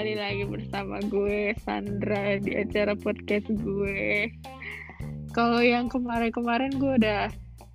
kembali 0.00 0.16
lagi 0.16 0.44
bersama 0.48 0.96
gue 1.12 1.52
Sandra 1.60 2.40
di 2.40 2.56
acara 2.56 2.96
podcast 2.96 3.52
gue. 3.52 4.32
Kalau 5.36 5.60
yang 5.60 5.92
kemarin-kemarin 5.92 6.72
gue 6.80 6.96
udah 7.04 7.28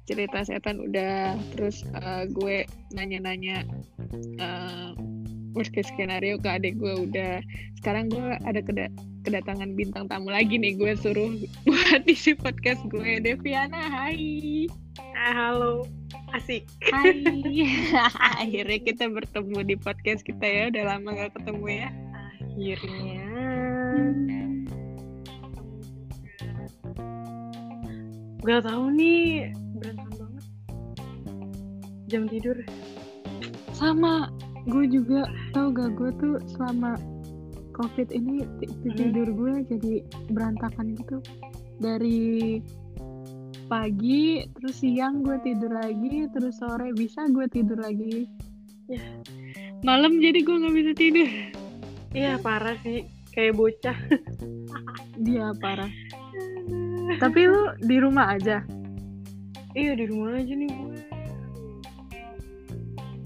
cerita 0.10 0.42
setan 0.42 0.82
udah, 0.82 1.38
terus 1.54 1.86
uh, 1.94 2.26
gue 2.26 2.66
nanya-nanya 2.98 3.70
uh, 4.42 4.98
worst 5.54 5.70
case 5.78 5.86
skenario 5.94 6.42
ke 6.42 6.50
adik 6.50 6.82
gue 6.82 6.98
udah. 6.98 7.46
Sekarang 7.78 8.10
gue 8.10 8.42
ada 8.42 8.58
keda 8.58 8.90
kedatangan 9.22 9.78
bintang 9.78 10.10
tamu 10.10 10.34
lagi 10.34 10.58
nih, 10.58 10.82
gue 10.82 10.98
suruh 10.98 11.30
buat 11.70 12.10
isi 12.10 12.34
podcast 12.34 12.82
gue. 12.90 13.22
Deviana, 13.22 13.86
hai. 13.86 14.66
Ah, 15.14 15.54
halo 15.54 15.86
asik 16.36 16.68
Hai 16.92 17.24
akhirnya 18.44 18.80
kita 18.84 19.08
bertemu 19.08 19.60
di 19.64 19.76
podcast 19.80 20.22
kita 20.28 20.44
ya 20.44 20.64
udah 20.72 20.84
lama 20.96 21.10
gak 21.16 21.32
ketemu 21.40 21.66
ya 21.86 21.90
akhirnya. 22.56 23.20
Gak 28.46 28.62
tahu 28.64 28.86
nih? 28.96 29.52
Berantakan 29.76 30.14
banget? 30.16 30.46
Jam 32.08 32.24
tidur. 32.32 32.58
Sama 33.76 34.32
gue 34.72 34.86
juga 34.88 35.28
tau 35.52 35.74
gak 35.76 36.00
gue 36.00 36.10
tuh 36.16 36.36
selama 36.56 36.96
covid 37.76 38.08
ini 38.16 38.48
tidur 38.96 39.28
gue 39.28 39.54
jadi 39.68 39.94
berantakan 40.32 40.96
gitu. 40.96 41.20
Dari 41.84 42.62
pagi 43.66 44.46
terus 44.56 44.80
siang 44.80 45.26
gue 45.26 45.42
tidur 45.44 45.74
lagi 45.74 46.30
terus 46.32 46.56
sore 46.62 46.96
bisa 46.96 47.28
gue 47.28 47.50
tidur 47.52 47.82
lagi. 47.82 48.30
Ya. 48.88 49.02
Malam 49.82 50.22
jadi 50.22 50.46
gue 50.46 50.56
nggak 50.56 50.76
bisa 50.78 50.92
tidur 50.94 51.30
iya 52.16 52.40
parah 52.40 52.80
sih. 52.82 53.04
Kayak 53.36 53.60
bocah. 53.60 53.98
Dia 55.20 55.52
parah. 55.64 55.92
Tapi 57.20 57.40
lu 57.46 57.76
di 57.84 58.00
rumah 58.00 58.40
aja? 58.40 58.64
Iya 59.76 59.92
di 60.00 60.06
rumah 60.08 60.40
aja 60.40 60.54
nih 60.56 60.72
gue 60.72 61.00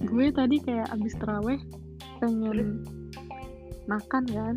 gue 0.09 0.33
tadi 0.33 0.57
kayak 0.65 0.89
abis 0.89 1.13
teraweh 1.21 1.61
pengen 2.17 2.81
makan 3.85 4.23
kan? 4.25 4.55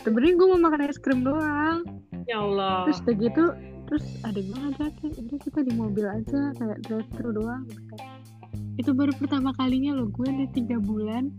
Sebenarnya 0.00 0.34
gue 0.40 0.48
mau 0.56 0.60
makan 0.64 0.88
es 0.88 0.96
krim 0.96 1.20
doang. 1.20 1.84
Ya 2.24 2.40
Allah. 2.40 2.88
Terus 2.88 2.98
udah 3.04 3.16
gitu 3.20 3.44
terus 3.84 4.04
ada 4.24 4.40
gue 4.40 4.56
ngajakin 4.56 5.10
udah 5.12 5.38
kita 5.44 5.60
di 5.60 5.72
mobil 5.76 6.06
aja 6.08 6.40
kayak 6.56 6.78
drive 6.88 7.10
thru 7.12 7.30
doang. 7.36 7.68
Gitu. 7.68 7.96
itu 8.74 8.90
baru 8.90 9.14
pertama 9.14 9.54
kalinya 9.54 9.94
loh 9.94 10.10
gue 10.10 10.26
udah 10.26 10.50
tiga 10.50 10.82
bulan 10.82 11.30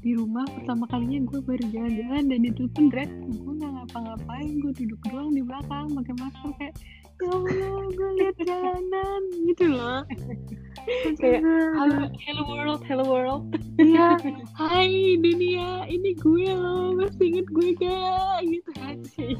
di 0.00 0.12
rumah 0.14 0.44
pertama 0.46 0.84
kalinya 0.88 1.24
gue 1.28 1.40
baru 1.42 1.64
jalan-jalan 1.72 2.24
dan 2.30 2.40
itu 2.44 2.62
pun 2.72 2.92
drive 2.92 3.12
gue 3.12 3.52
nggak 3.56 3.72
ngapa-ngapain 3.72 4.52
gue 4.60 4.72
duduk 4.76 5.00
doang 5.08 5.30
di 5.32 5.42
belakang 5.42 5.86
pakai 5.92 6.14
masker 6.20 6.50
kayak 6.60 6.74
ya 7.16 7.32
Allah 7.32 7.84
gue 7.96 8.10
lihat 8.20 8.36
jalanan 8.44 9.22
gitu 9.48 9.64
loh. 9.72 10.00
Kayak 11.18 11.42
halo 11.74 12.06
hello 12.14 12.42
world 12.46 12.82
hello 12.86 13.04
world. 13.08 13.42
Iya 13.80 14.20
hai 14.60 15.18
dunia 15.18 15.88
ini 15.90 16.14
gue 16.14 16.46
loh 16.54 16.94
masih 16.94 17.34
inget 17.34 17.48
gue 17.50 17.68
gak 17.80 18.38
gitu 18.46 18.70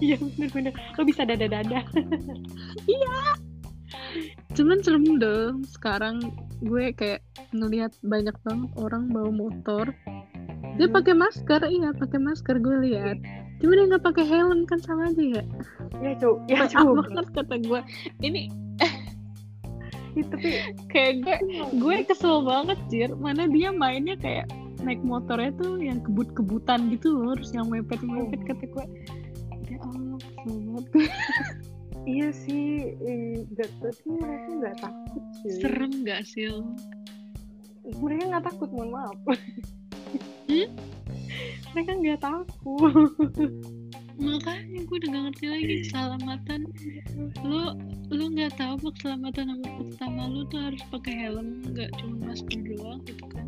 iya 0.02 0.16
bener-bener. 0.18 0.72
Lo 0.96 1.02
bisa 1.04 1.22
dada-dada. 1.22 1.84
Iya. 2.90 3.18
Cuman 4.56 4.78
serem 4.82 5.20
dong 5.20 5.62
sekarang 5.68 6.18
gue 6.64 6.90
kayak 6.96 7.22
ngelihat 7.52 7.92
banyak 8.02 8.34
banget 8.42 8.70
orang 8.80 9.12
bawa 9.12 9.30
motor 9.30 9.92
dia 10.76 10.88
pakai 10.92 11.14
masker 11.16 11.60
iya 11.68 11.90
pakai 11.96 12.18
masker 12.20 12.56
gue 12.60 12.76
lihat. 12.88 13.18
Cuma 13.60 13.72
dia 13.76 13.84
nggak 13.88 14.04
pakai 14.04 14.24
helm 14.28 14.68
kan 14.68 14.80
sama 14.84 15.08
aja 15.08 15.40
ya? 15.40 15.44
Ya 16.04 16.12
cu 16.20 16.40
ya 16.48 16.68
cu 16.68 16.92
banget 17.00 17.26
kata 17.32 17.56
gue 17.64 17.80
ini 18.20 18.52
tapi 20.16 20.48
kayak 20.88 21.28
gue 21.28 21.36
gue 21.76 21.96
kesel 22.08 22.40
banget 22.40 22.78
jir. 22.88 23.10
Mana 23.16 23.44
dia 23.52 23.68
mainnya 23.68 24.16
kayak 24.16 24.48
naik 24.80 25.00
motornya 25.04 25.52
tuh 25.56 25.80
yang 25.80 26.00
kebut-kebutan 26.04 26.92
gitu 26.92 27.10
loh 27.16 27.34
terus 27.34 27.52
yang 27.56 27.66
mepet-mepet 27.68 28.40
kata 28.44 28.64
gue 28.64 28.84
ya 29.72 29.78
Allah 29.82 30.18
kesel 30.20 30.56
banget 30.62 30.86
iya 32.16 32.28
sih 32.30 32.94
nggak 33.50 33.70
tapi 33.82 34.04
mereka 34.14 34.48
nggak 34.62 34.76
takut 34.78 35.24
sih 35.42 35.50
serem 35.58 35.92
nggak 36.04 36.22
sih 36.22 36.46
mereka 37.98 38.22
nggak 38.30 38.44
takut 38.46 38.68
mohon 38.70 38.90
maaf 38.94 39.18
hmm? 40.48 40.68
mereka 41.76 41.92
nggak 42.00 42.20
takut. 42.24 43.12
Makanya 44.16 44.80
gue 44.88 44.96
udah 44.96 45.08
gak 45.12 45.22
ngerti 45.28 45.44
lagi 45.52 45.74
keselamatan. 45.84 46.60
Lo 47.44 47.76
lo 48.08 48.24
nggak 48.32 48.56
tahu 48.56 48.80
apa 48.80 48.88
keselamatan 48.96 49.44
nomor 49.52 49.72
pertama 49.92 50.22
lo 50.24 50.40
tuh 50.48 50.60
harus 50.62 50.82
pakai 50.88 51.14
helm 51.28 51.60
nggak 51.68 51.92
cuma 52.00 52.32
masker 52.32 52.60
doang 52.64 53.04
gitu 53.04 53.24
kan. 53.28 53.46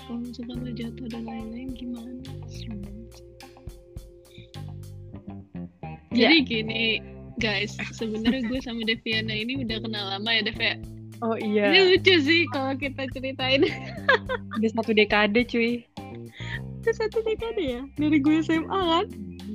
Kalau 0.00 0.18
misalkan 0.24 0.58
lo 0.64 0.70
jatuh 0.72 1.06
dan 1.12 1.22
lain-lain 1.28 1.70
gimana? 1.76 2.24
Jadi 6.12 6.36
ya. 6.40 6.44
gini 6.44 6.84
guys 7.40 7.72
sebenarnya 7.96 8.44
gue 8.44 8.60
sama 8.60 8.84
Deviana 8.84 9.32
ini 9.32 9.64
udah 9.64 9.80
kenal 9.80 10.04
lama 10.12 10.30
ya 10.30 10.42
Dev 10.44 10.60
ya 10.60 10.76
oh 11.22 11.36
iya. 11.38 11.70
Ini 11.70 11.80
lucu 11.94 12.14
sih 12.20 12.42
kalau 12.50 12.74
kita 12.76 13.06
ceritain. 13.14 13.62
Udah 14.58 14.70
satu 14.74 14.92
dekade 14.92 15.46
cuy. 15.46 15.86
Udah 16.82 16.94
satu 16.98 17.22
dekade 17.22 17.62
ya? 17.62 17.80
Dari 17.96 18.18
gue 18.18 18.36
SMA 18.42 18.66
kan? 18.68 19.06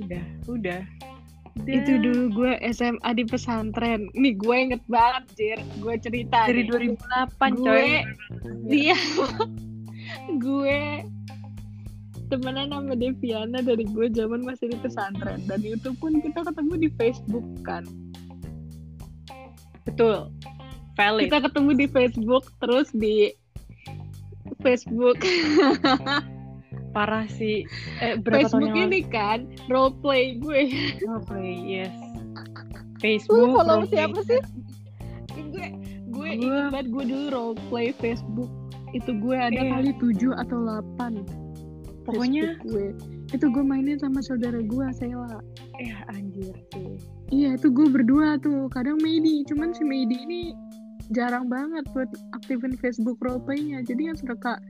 Udah 0.04 0.24
udah. 0.48 0.80
Dan... 1.66 1.74
itu 1.82 1.92
dulu 2.00 2.22
gue 2.32 2.52
SMA 2.72 3.10
di 3.14 3.24
pesantren. 3.28 4.08
Nih 4.16 4.34
gue 4.40 4.56
inget 4.56 4.82
banget 4.88 5.24
Jir. 5.36 5.60
Gue 5.84 5.94
cerita 6.00 6.48
dari 6.48 6.64
nih. 6.64 6.96
2008 6.96 7.62
gue 7.62 7.88
dia 8.70 8.98
gue 10.44 10.80
temenan 12.28 12.68
sama 12.72 12.92
Deviana 12.96 13.60
dari 13.64 13.84
gue 13.84 14.06
zaman 14.12 14.40
masih 14.44 14.72
di 14.72 14.78
pesantren. 14.80 15.44
Dan 15.44 15.60
itu 15.64 15.92
pun 16.00 16.16
kita 16.24 16.46
ketemu 16.46 16.74
di 16.80 16.88
Facebook 16.96 17.46
kan? 17.66 17.84
Betul 19.84 20.32
valid 20.98 21.30
kita 21.30 21.38
ketemu 21.46 21.70
di 21.78 21.86
Facebook 21.86 22.44
terus 22.58 22.90
di 22.90 23.30
Facebook. 24.58 25.22
Parah 26.96 27.28
sih. 27.30 27.62
Eh, 28.02 28.18
berapa 28.18 28.48
Facebook 28.48 28.74
ini 28.74 29.00
kan 29.06 29.46
role 29.70 29.94
play 30.02 30.40
gue. 30.40 30.72
Role 31.04 31.22
play 31.28 31.54
yes. 31.62 31.94
Facebook 32.98 33.54
uh, 33.54 33.62
follow 33.62 33.86
siapa 33.86 34.18
sih? 34.26 34.40
Gue 35.54 35.70
gue 36.10 36.28
ingat 36.34 36.74
banget 36.74 36.86
gue 36.90 37.04
dulu 37.06 37.26
role 37.30 37.56
play 37.70 37.94
Facebook. 37.94 38.50
Itu 38.96 39.14
gue 39.20 39.36
ada 39.36 39.54
eh. 39.54 39.68
kali 39.68 39.92
7 40.00 40.42
atau 40.42 40.58
8 40.98 41.48
pokoknya 42.08 42.56
gue. 42.64 42.96
itu 43.36 43.44
gue 43.52 43.60
mainin 43.60 44.00
sama 44.00 44.24
saudara 44.24 44.64
gue 44.64 44.86
Sela. 44.96 45.44
Eh 45.76 45.92
anjir 46.08 46.56
sih. 46.72 46.96
Iya 47.28 47.60
itu 47.60 47.68
gue 47.68 47.84
berdua 47.92 48.40
tuh. 48.40 48.72
Kadang 48.72 48.96
Medi 49.04 49.44
cuman 49.44 49.76
si 49.76 49.84
Medi 49.84 50.16
ini 50.24 50.56
jarang 51.12 51.48
banget 51.48 51.84
buat 51.96 52.10
aktifin 52.36 52.76
Facebook 52.78 53.18
roleplaynya. 53.20 53.84
Jadi 53.84 54.12
yang 54.12 54.18
suka 54.18 54.60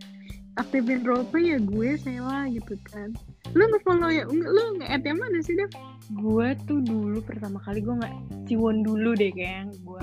aktifin 0.59 1.07
roleplay 1.07 1.55
ya 1.55 1.59
gue 1.63 1.95
Sela 1.99 2.51
gitu 2.51 2.75
kan. 2.91 3.15
Lu 3.55 3.65
nge-follow 3.71 4.11
ya? 4.11 4.27
Lu 4.29 4.79
nge-add 4.83 5.07
yang 5.07 5.19
mana 5.19 5.39
sih 5.43 5.55
Dev? 5.55 5.71
gue 6.09 6.57
tuh 6.65 6.81
dulu 6.81 7.21
pertama 7.21 7.61
kali 7.61 7.85
gue 7.85 7.93
nggak 7.93 8.15
ciwon 8.49 8.81
dulu 8.81 9.13
deh 9.13 9.29
kayak 9.29 9.69
gue 9.85 10.01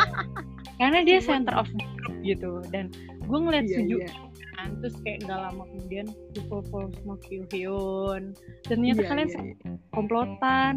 karena 0.80 1.04
dia 1.04 1.20
center 1.20 1.52
of 1.52 1.68
the 1.68 1.84
group 2.00 2.16
gitu. 2.24 2.50
Dan 2.72 2.88
gue 3.28 3.38
ngeliat 3.38 3.68
iya, 3.68 3.76
Suju 3.84 3.96
iya. 4.00 4.10
kan 4.56 4.74
terus 4.82 4.96
kayak 5.06 5.22
gak 5.28 5.38
lama 5.38 5.62
kemudian 5.70 6.06
di 6.34 6.40
follow 6.50 6.90
sama 6.90 7.14
Kyuhyun 7.22 8.34
ternyata 8.66 9.00
iya, 9.04 9.08
kalian 9.08 9.28
iya, 9.30 9.42
iya. 9.54 9.72
komplotan 9.94 10.74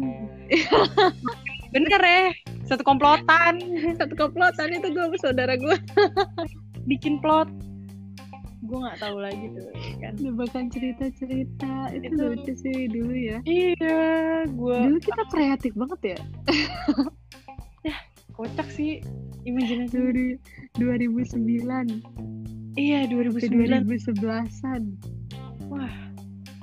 bener 1.72 2.02
ya 2.04 2.28
satu 2.72 2.82
komplotan. 2.88 3.60
Satu 4.00 4.14
komplotan 4.16 4.72
itu 4.72 4.88
gue 4.94 5.18
saudara 5.20 5.54
gue 5.60 5.76
bikin 6.90 7.20
plot. 7.20 7.50
Gue 8.64 8.78
nggak 8.78 8.98
tahu 9.02 9.16
lagi 9.20 9.46
tuh 9.52 9.68
kan. 10.00 10.14
Bahkan 10.16 10.64
cerita 10.72 11.12
cerita 11.12 11.92
itu, 11.92 12.08
itu 12.08 12.14
lucu 12.16 12.52
sih 12.56 12.88
dulu 12.88 13.12
ya. 13.12 13.38
Iya 13.44 14.00
gue 14.48 14.78
dulu 14.88 14.98
kita 15.02 15.22
kreatif 15.28 15.72
banget 15.76 16.16
ya. 16.16 16.18
Ya 17.82 17.98
kocak 18.38 18.70
sih 18.70 19.02
imajinasi. 19.42 19.98
Dari 19.98 20.28
2009 20.78 22.78
iya 22.78 23.10
2009 23.10 23.90
2011an 23.90 24.82
wah. 25.66 25.90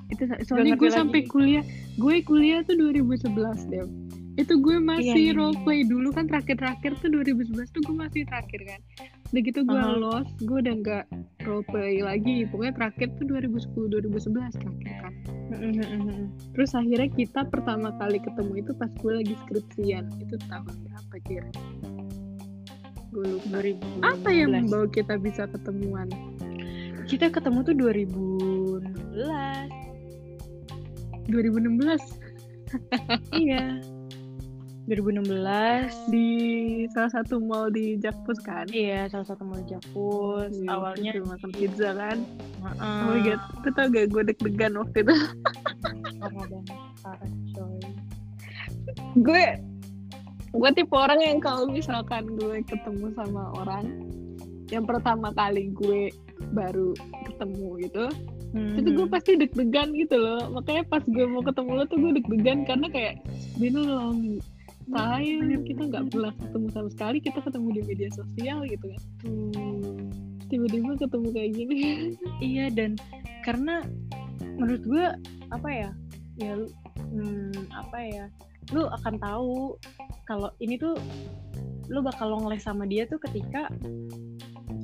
Itu 0.09 0.25
soalnya 0.47 0.79
gue 0.79 0.89
sampai 0.89 1.27
kuliah 1.27 1.61
gue 1.99 2.23
kuliah 2.23 2.63
tuh 2.63 2.79
2011 2.79 3.67
deh 3.67 3.83
itu 4.39 4.55
gue 4.55 4.79
masih 4.79 5.35
iya, 5.35 5.35
role 5.35 5.59
play 5.67 5.83
dulu 5.83 6.15
kan 6.15 6.23
terakhir-terakhir 6.31 6.95
tuh 7.03 7.11
2011 7.11 7.75
tuh 7.75 7.83
gue 7.83 7.91
masih 7.91 8.23
terakhir 8.23 8.63
kan. 8.63 8.79
Udah 9.35 9.41
gitu 9.43 9.59
gue 9.67 9.75
uh-huh. 9.75 9.99
lost 9.99 10.31
gue 10.39 10.57
udah 10.63 10.75
nggak 10.79 11.05
role 11.43 11.65
play 11.67 11.99
lagi. 11.99 12.47
Pokoknya 12.47 12.73
terakhir 12.79 13.11
tuh 13.19 13.27
2010 13.27 13.99
2011 13.99 14.55
terakhir 14.55 14.95
kan. 15.03 15.13
Terus 16.55 16.71
akhirnya 16.71 17.09
kita 17.11 17.51
pertama 17.51 17.91
kali 17.99 18.23
ketemu 18.23 18.63
itu 18.63 18.71
pas 18.79 18.87
gue 18.95 19.11
lagi 19.11 19.35
skripsian. 19.43 20.07
Itu 20.23 20.39
tahun 20.47 20.75
berapa 20.87 21.15
kira 21.27 21.51
gue 23.09 23.25
lupa. 23.25 23.59
2016. 23.59 24.05
apa 24.05 24.29
yang 24.31 24.55
membawa 24.55 24.87
kita 24.87 25.19
bisa 25.19 25.51
ketemuan? 25.51 26.07
Kita 27.11 27.27
ketemu 27.27 27.65
tuh 27.67 27.75
2016 27.75 29.19
2016 31.29 32.01
iya 33.45 33.81
2016 34.89 36.09
di 36.09 36.29
salah 36.89 37.13
satu 37.13 37.37
mall 37.37 37.69
di 37.69 37.93
Jakpus 38.01 38.41
kan? 38.41 38.65
Iya 38.73 39.05
salah 39.13 39.29
satu 39.29 39.45
mall 39.45 39.61
Jakpus. 39.69 40.49
Iya, 40.49 40.69
awalnya 40.73 41.11
kita 41.13 41.29
makan 41.29 41.49
pizza 41.53 41.89
kan? 41.93 42.17
Heeh. 42.65 43.01
oh 43.05 43.13
my 43.13 43.21
god 43.21 43.39
itu 43.61 43.69
tau 43.77 43.85
gak 43.93 44.07
gue 44.09 44.23
deg-degan 44.33 44.73
waktu 44.81 44.97
itu? 45.05 45.15
Parah 46.17 46.45
banget 46.49 46.77
parah 47.05 47.31
coy. 47.53 47.79
Gue 49.21 49.45
gue 50.49 50.69
tipe 50.73 50.95
orang 50.97 51.21
yang 51.21 51.37
kalau 51.37 51.69
misalkan 51.69 52.25
gue 52.33 52.65
ketemu 52.65 53.13
sama 53.13 53.53
orang 53.61 53.85
yang 54.73 54.89
pertama 54.89 55.29
kali 55.37 55.69
gue 55.77 56.09
baru 56.57 56.97
ketemu 57.29 57.85
gitu 57.85 58.05
itu 58.49 58.89
gue 58.97 59.07
pasti 59.13 59.37
deg-degan 59.37 59.93
gitu 59.93 60.17
loh. 60.17 60.49
Makanya 60.49 60.81
pas 60.89 61.05
gue 61.05 61.25
mau 61.29 61.45
ketemu 61.45 61.69
lo 61.69 61.83
tuh 61.85 61.97
gue 62.01 62.11
deg-degan 62.17 62.65
karena 62.65 62.89
kayak 62.89 63.21
been 63.61 63.77
a 63.77 63.83
long 63.85 64.41
time 64.89 65.63
kita 65.65 65.81
nggak 65.89 66.03
pernah 66.11 66.33
ketemu 66.35 66.67
sama 66.73 66.89
sekali 66.91 67.17
kita 67.21 67.39
ketemu 67.41 67.67
di 67.77 67.81
media 67.85 68.09
sosial 68.13 68.57
gitu 68.65 68.85
kan. 68.89 69.01
Tuh. 69.21 70.07
tiba-tiba 70.49 70.97
ketemu 70.97 71.27
kayak 71.29 71.51
gini. 71.53 71.79
Iya 72.49 72.65
dan 72.73 72.97
karena 73.45 73.85
menurut 74.57 74.83
gue 74.83 75.05
apa 75.53 75.69
ya 75.69 75.89
ya 76.39 76.53
hmm, 77.13 77.69
apa 77.71 77.97
ya 78.01 78.25
lu 78.73 78.85
akan 78.85 79.15
tahu 79.17 79.77
kalau 80.29 80.49
ini 80.61 80.77
tuh 80.77 80.97
lu 81.89 82.05
bakal 82.05 82.29
long 82.29 82.45
les 82.45 82.61
sama 82.61 82.85
dia 82.85 83.09
tuh 83.09 83.17
ketika 83.17 83.65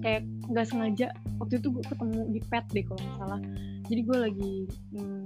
kayak 0.01 0.25
nggak 0.49 0.65
sengaja 0.65 1.13
waktu 1.37 1.61
itu 1.61 1.69
gue 1.69 1.83
ketemu 1.85 2.19
di 2.33 2.41
pet 2.49 2.65
deh 2.73 2.85
kalau 2.85 3.01
nggak 3.01 3.17
salah. 3.21 3.41
Jadi 3.85 4.01
gue 4.01 4.17
lagi 4.17 4.53
hmm, 4.97 5.25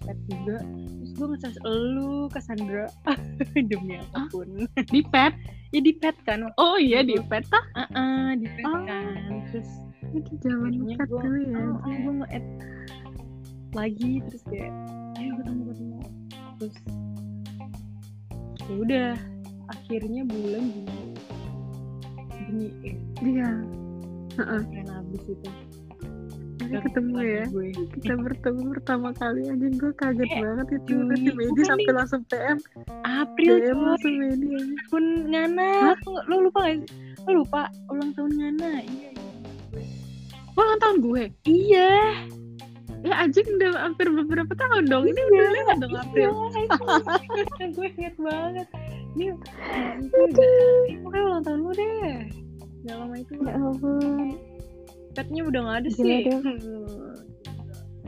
pet 0.00 0.18
juga. 0.28 0.56
Terus 0.64 1.10
gue 1.14 1.26
nge 1.36 1.50
lu 1.68 2.26
Cassandra 2.32 2.86
demi 3.70 4.00
apa 4.00 4.26
pun. 4.32 4.48
Di 4.88 5.00
pet? 5.04 5.34
Ya 5.70 5.80
di 5.84 5.92
pet 5.94 6.16
kan. 6.26 6.48
Oh 6.58 6.76
iya 6.80 7.04
di 7.04 7.14
pet 7.28 7.44
ah 7.52 7.66
ah 7.78 7.88
ah, 7.94 8.28
di 8.34 8.46
pet 8.48 8.64
Oh. 8.66 8.82
kan. 8.88 9.30
Terus 9.52 9.70
itu 10.16 10.32
zaman 10.42 10.72
pet 10.96 11.06
dulu 11.06 11.38
ya. 11.44 11.60
oh, 11.60 11.76
oh, 11.86 11.92
gue 11.94 12.12
nge-add 12.24 12.46
lagi 13.70 14.18
terus 14.26 14.42
kayak 14.50 14.72
ayo 15.14 15.30
ketemu 15.38 15.62
ketemu 15.70 15.98
terus 16.58 16.76
ya 18.66 18.74
udah 18.74 19.10
akhirnya 19.70 20.22
bulan 20.26 20.64
Juni. 20.74 20.98
Juni 22.34 22.66
eh 22.82 22.96
iya. 23.22 23.50
Heeh. 24.38 24.62
keren 24.66 24.88
habis 24.90 25.22
itu 25.26 25.48
Dapet 26.72 26.82
ketemu 26.86 27.16
ya? 27.20 27.44
gue. 27.46 27.68
kita 27.92 28.14
bertemu 28.16 28.62
pertama 28.70 29.08
kali 29.12 29.42
aja 29.44 29.66
gue 29.68 29.92
kaget 29.92 30.28
Eh, 30.28 30.38
banget 30.38 30.66
itu. 30.70 30.86
Juni. 30.88 31.08
nanti 31.10 31.30
Medi 31.32 31.62
sampai 31.64 31.84
nih. 31.84 31.96
langsung 31.96 32.22
PM 32.24 32.58
April 33.02 33.54
DM 33.56 33.66
coy. 33.68 33.82
langsung 33.84 34.14
Medi 34.16 34.48
pun 34.86 35.04
Ngana. 35.26 35.70
Lu 36.24 36.36
lupa 36.42 36.58
gak 36.62 36.76
sih? 36.80 36.88
Lu 37.22 37.32
lupa 37.40 37.60
ulang 37.86 38.10
tahun 38.12 38.32
Ngana? 38.32 38.70
Iya 38.80 39.08
iya. 39.10 39.10
Ulang 40.52 40.78
tahun 40.78 40.96
gue? 41.00 41.22
Iya. 41.44 41.92
Ya 43.00 43.14
anjing 43.18 43.48
udah 43.50 43.70
hampir 43.80 44.06
beberapa 44.06 44.52
tahun 44.52 44.84
dong. 44.86 45.04
Ini 45.06 45.20
udah 45.26 45.48
lewat 45.50 45.76
dong 45.78 45.94
April. 45.96 46.30
Iya, 46.52 47.66
gue 47.74 47.88
inget 47.90 48.14
banget. 48.14 48.66
Ini 49.10 49.24
itu 49.98 50.16
udah, 50.20 50.52
ini 50.86 50.98
pokoknya 51.00 51.24
ulang 51.24 51.42
tahun 51.42 51.58
lu 51.60 51.72
deh. 51.72 52.14
Gak 52.80 52.96
lama 52.96 53.14
itu. 53.14 53.32
ya 53.38 53.52
ampun 53.54 54.36
Petnya 55.12 55.42
udah 55.42 55.60
gak 55.62 55.76
ada 55.76 55.88
Gila 55.90 55.98
sih. 55.98 56.22
deh. 56.24 56.40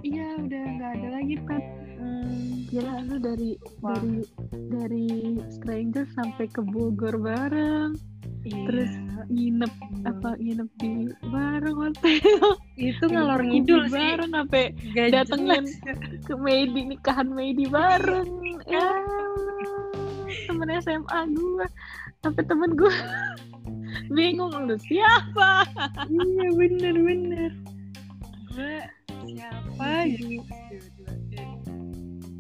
iya 0.03 0.27
udah 0.37 0.63
nggak 0.73 0.93
ada 0.93 1.09
lagi 1.13 1.37
pet 1.41 1.65
Hmm, 1.95 2.67
gila 2.67 2.99
lu 3.07 3.17
dari 3.17 3.51
Wah. 3.79 3.95
dari 3.95 4.27
dari 4.67 5.07
stranger 5.49 6.03
sampai 6.11 6.47
ke 6.47 6.59
Bogor 6.61 7.15
bareng 7.15 7.95
iya. 8.43 8.59
Terus 8.67 8.91
nginep 9.29 9.71
Iya. 9.71 10.11
apa 10.11 10.31
nginep 10.35 10.69
di 10.77 10.91
bareng 11.25 11.77
hotel 11.79 12.43
itu 12.91 13.05
ngalor 13.05 13.39
ngidul 13.41 13.87
sih. 13.87 13.93
bareng 13.93 14.31
sampai 14.33 14.65
Gak 14.91 15.09
datengin 15.13 15.65
ke 16.27 16.35
Medi 16.35 16.81
nikahan 16.89 17.31
Medi 17.31 17.65
bareng 17.65 18.27
ya 18.67 18.89
temen 20.45 20.69
SMA 20.77 21.21
gue 21.31 21.67
sampai 22.19 22.43
temen 22.43 22.75
gue 22.75 22.91
bingung 24.13 24.53
lu 24.63 24.77
siapa 24.79 25.65
iya 26.07 26.47
bener 26.53 26.95
bener. 26.97 27.51
Gue 28.49 28.77
siapa 29.27 29.89
gitu. 30.07 30.43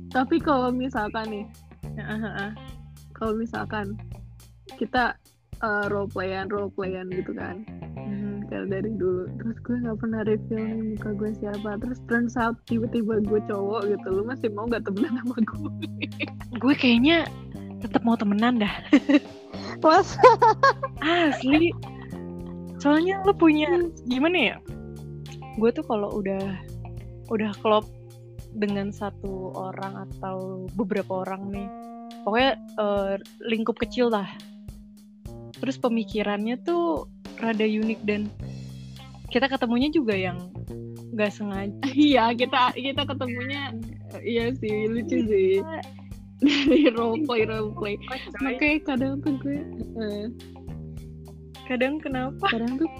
tapi 0.08 0.36
kalau 0.38 0.68
misalkan 0.68 1.26
nih 1.28 1.46
Ah, 1.94 2.16
ah, 2.16 2.26
ah. 2.42 2.52
kalau 3.12 3.36
misalkan 3.36 4.00
kita 4.76 5.12
uh, 5.60 5.84
role 5.86 6.08
playan 6.08 6.48
role 6.48 6.68
playan 6.70 7.08
gitu 7.08 7.32
kan 7.32 7.64
Mhm. 7.92 8.48
kayak 8.48 8.66
dari 8.68 8.90
dulu 8.92 9.28
terus 9.36 9.56
gue 9.60 9.76
nggak 9.78 9.98
pernah 9.98 10.20
reveal 10.22 10.64
nih 10.64 10.82
muka 10.90 11.10
gue 11.12 11.30
siapa 11.34 11.70
terus 11.78 12.00
turns 12.06 12.34
out 12.34 12.56
tiba-tiba 12.64 13.20
gue 13.20 13.40
cowok 13.46 13.84
gitu 13.86 14.06
lu 14.10 14.24
masih 14.24 14.48
mau 14.48 14.64
nggak 14.64 14.82
temenan 14.82 15.20
sama 15.20 15.36
gue 15.38 15.70
Gue 16.56 16.74
kayaknya 16.74 17.28
tetap 17.78 18.00
mau 18.00 18.14
temenan 18.14 18.56
dah. 18.58 18.72
mas 19.82 20.14
Asli. 21.42 21.74
Soalnya 22.78 23.18
lu 23.26 23.34
punya 23.34 23.66
gimana 24.06 24.38
ya? 24.38 24.56
Gue 25.58 25.74
tuh 25.74 25.82
kalau 25.82 26.22
udah 26.22 26.54
udah 27.34 27.50
klop 27.58 27.90
dengan 28.54 28.94
satu 28.94 29.50
orang 29.58 30.06
atau 30.06 30.70
beberapa 30.78 31.26
orang 31.26 31.50
nih, 31.50 31.68
pokoknya 32.22 32.52
eh, 32.78 33.14
lingkup 33.50 33.74
kecil 33.82 34.06
lah. 34.14 34.30
Terus 35.58 35.82
pemikirannya 35.82 36.62
tuh 36.62 37.10
rada 37.42 37.66
unik 37.66 38.00
dan 38.06 38.30
kita 39.34 39.50
ketemunya 39.50 39.90
juga 39.90 40.14
yang 40.14 40.38
nggak 41.12 41.32
sengaja. 41.34 41.74
iya 42.08 42.30
kita 42.32 42.72
kita 42.72 43.02
ketemunya 43.04 43.74
uh, 44.16 44.22
iya 44.24 44.52
sih 44.56 44.88
lucu 44.88 45.18
sih 45.28 45.60
dari 46.42 46.88
role 46.90 47.20
play 47.28 47.44
role 47.44 47.70
play 47.76 48.00
makanya 48.40 48.78
kadang 48.82 49.20
tuh 49.20 49.36
gue 49.44 49.60
uh, 50.00 50.26
Kadang 51.72 51.94
kenapa? 51.98 52.44
kadang 52.52 52.76
tuh 52.76 52.90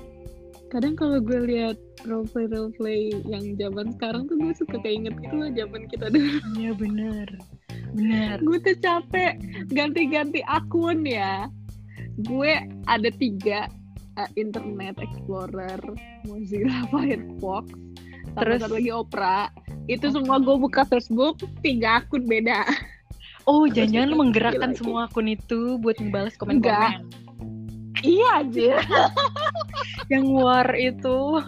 kadang 0.69 0.97
kalau 0.97 1.21
gue 1.21 1.41
lihat 1.45 1.77
role 2.09 2.25
play 2.25 2.49
role 2.49 2.73
play 2.73 3.13
yang 3.29 3.53
zaman 3.61 3.93
sekarang 3.93 4.25
tuh 4.25 4.41
gue 4.41 4.57
suka 4.57 4.81
keinget 4.81 5.13
gitu 5.21 5.35
loh 5.37 5.53
zaman 5.53 5.85
kita 5.85 6.09
dulu 6.09 6.41
Iya 6.57 6.73
bener, 6.73 7.29
bener. 7.93 8.37
gue 8.41 8.57
tuh 8.57 8.77
capek 8.81 9.37
ganti-ganti 9.69 10.41
akun 10.49 11.05
ya 11.05 11.45
gue 12.25 12.53
ada 12.89 13.09
tiga 13.13 13.69
uh, 14.17 14.31
internet 14.35 14.97
explorer 14.97 15.77
Mozilla 16.25 16.89
Firefox 16.89 17.69
Terus? 18.33 18.65
satu 18.65 18.81
lagi 18.81 18.89
Opera 18.89 19.53
itu 19.93 20.09
semua 20.09 20.41
gue 20.41 20.57
buka 20.57 20.89
Facebook 20.89 21.37
tiga 21.61 22.01
akun 22.01 22.25
beda 22.25 22.65
Oh, 23.43 23.67
jangan-jangan 23.67 24.15
menggerakkan 24.15 24.71
lagi. 24.71 24.79
semua 24.79 25.11
akun 25.11 25.27
itu 25.27 25.75
buat 25.83 25.99
ngebales 25.99 26.39
Enggak. 26.47 27.03
Iya 28.03 28.29
aja 28.41 28.73
Yang 30.13 30.27
war 30.35 30.69
itu 30.75 31.17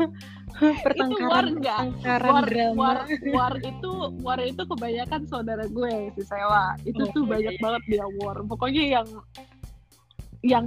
war 0.54 0.80
pertengkaran 0.86 1.46
enggak. 1.58 1.78
pertengkaran 1.82 2.30
war, 2.30 2.44
drama. 2.46 2.78
war, 2.78 2.98
war 3.36 3.54
itu 3.60 3.92
war 4.22 4.40
itu 4.40 4.62
kebanyakan 4.62 5.20
saudara 5.26 5.66
gue 5.66 5.94
si 6.14 6.22
Sewa 6.22 6.78
itu 6.82 7.02
Oh, 7.02 7.10
tuh 7.10 7.22
iya, 7.26 7.30
banyak 7.34 7.54
iya. 7.58 7.62
banget 7.62 7.82
dia 7.90 8.06
war 8.22 8.38
pokoknya 8.46 8.82
yang 8.86 9.08
yang 10.40 10.66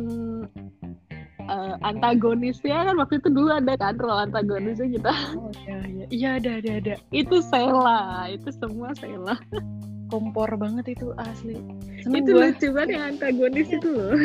eh, 1.39 1.75
antagonisnya 1.81 2.83
kan 2.83 2.95
waktu 2.97 3.17
itu 3.17 3.29
dulu 3.31 3.49
ada 3.49 3.73
kan 3.77 3.95
role 3.95 4.21
antagonisnya 4.21 4.87
kita 4.91 5.13
Oh, 5.33 5.49
iya, 5.63 5.77
iya. 5.85 6.05
Iya, 6.07 6.29
ada 6.41 6.51
ada 6.59 6.71
ada. 6.77 6.93
itu 7.09 7.35
Sela 7.41 8.01
itu 8.27 8.49
semua 8.51 8.91
Sela 8.93 9.35
Kompor 10.07 10.47
banget 10.55 10.95
itu 10.95 11.11
asli. 11.19 11.59
Seneng 12.03 12.23
itu 12.23 12.31
lucu 12.31 12.67
banget 12.71 12.89
yang 12.95 13.03
antagonis 13.15 13.67
itu 13.67 13.89
loh 13.91 14.15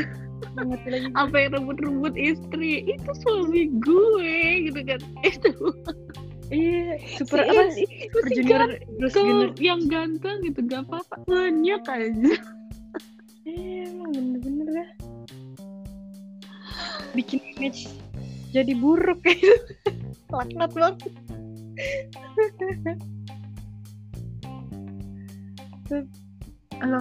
lagi. 0.52 1.06
apa 1.14 1.36
yang 1.38 1.50
rebut-rebut 1.54 2.14
istri 2.18 2.82
itu 2.84 3.10
suami 3.22 3.70
gue 3.78 4.34
gitu 4.68 4.80
kan 4.84 5.00
itu 5.22 5.54
Iya, 6.52 7.00
super 7.16 7.40
Si 7.40 7.48
apa 7.48 7.62
sih? 7.72 7.86
itu 7.88 8.12
Super 8.12 8.28
si 8.28 8.32
junior, 8.36 8.68
yang 9.56 9.80
ganteng 9.88 10.36
gitu 10.44 10.60
gak 10.68 10.84
apa-apa 10.84 11.24
banyak 11.24 11.80
aja 11.88 12.34
Iya, 13.42 13.90
emang 13.90 14.10
bener-bener 14.12 14.68
ya. 14.70 14.86
Bikin 17.16 17.40
image 17.56 17.88
jadi 18.52 18.72
buruk 18.76 19.24
kayak 19.24 19.40
gitu. 19.42 19.56
Laknat 20.28 20.70
banget. 20.76 21.08
itu 25.92 26.00
halo. 26.80 27.00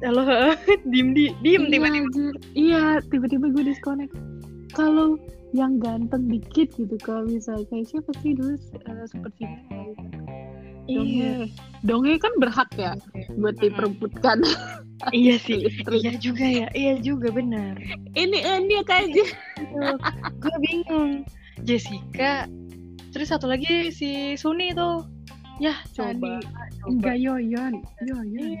Halo 0.00 0.22
diem 0.92 1.12
di 1.12 1.32
diem 1.40 1.68
Iya, 1.68 1.80
tiba-tiba. 1.80 2.30
iya 2.56 2.82
tiba-tiba 3.08 3.46
gue 3.52 3.64
disconnect. 3.72 4.12
Kalau 4.76 5.16
yang 5.56 5.80
ganteng 5.82 6.28
dikit 6.30 6.70
gitu 6.78 6.94
kalau 7.02 7.26
bisa 7.26 7.58
kayak 7.72 7.88
siapa 7.90 8.12
sih 8.22 8.38
dulu 8.38 8.54
uh, 8.86 9.04
seperti 9.08 9.50
Donghae 10.86 11.50
Donghae 11.82 12.16
kan 12.22 12.32
berhak 12.38 12.70
ya 12.78 12.94
buat 13.34 13.58
diperebutkan 13.58 14.46
iya 15.16 15.42
sih 15.42 15.66
istri 15.66 16.06
iya 16.06 16.14
juga 16.22 16.46
ya 16.46 16.68
iya 16.76 16.94
juga 17.02 17.34
benar. 17.34 17.74
Ini 18.14 18.38
Enya 18.62 18.80
kayaknya 18.86 19.26
gue 20.38 20.54
bingung. 20.62 21.26
Jessica 21.66 22.46
terus 23.10 23.34
satu 23.34 23.50
lagi 23.50 23.90
si 23.90 24.38
Suni 24.38 24.70
tuh 24.70 25.02
ya 25.60 25.74
coba, 25.92 26.40
coba. 26.40 26.88
enggak 26.88 27.16
Yoyon 27.20 27.74
Yoyon 28.02 28.56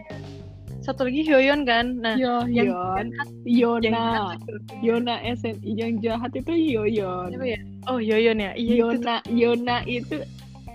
satu 0.80 1.04
lagi 1.04 1.20
Hyoyeon 1.28 1.68
kan? 1.68 2.00
Nah 2.00 2.16
yang 2.16 2.72
Yoyon 2.72 3.06
yang 3.12 3.28
Yona 3.44 3.90
jahat 3.92 4.38
tuh. 4.48 4.60
Yona 4.80 5.14
SNI 5.28 5.70
yang 5.76 5.92
jahat 6.00 6.32
itu 6.32 6.52
Yoyon 6.52 7.36
ya? 7.36 7.60
Oh 7.88 8.00
Yoyon 8.00 8.40
ya? 8.40 8.52
Iya 8.56 8.88
itu 8.88 9.04
tuh. 9.04 9.04
Yona 9.04 9.16
Yona 9.28 9.76
itu 9.84 10.16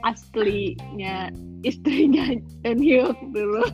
aslinya 0.06 1.34
istrinya 1.66 2.38
Eun 2.62 2.80
Hyuk 2.82 3.18
dulu. 3.34 3.66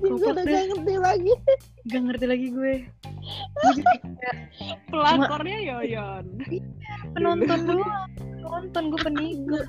Gue 0.00 0.16
udah 0.16 0.44
gak 0.44 0.64
ngerti 0.72 0.94
lagi. 0.96 1.34
Gak 1.92 2.02
ngerti 2.08 2.24
lagi 2.24 2.46
gue. 2.48 2.74
Pelakornya 4.88 5.58
Yoyon 5.60 6.24
penonton 7.14 7.60
doang. 7.68 8.08
Penonton 8.18 8.82
gue 8.92 9.00
penikmat 9.00 9.66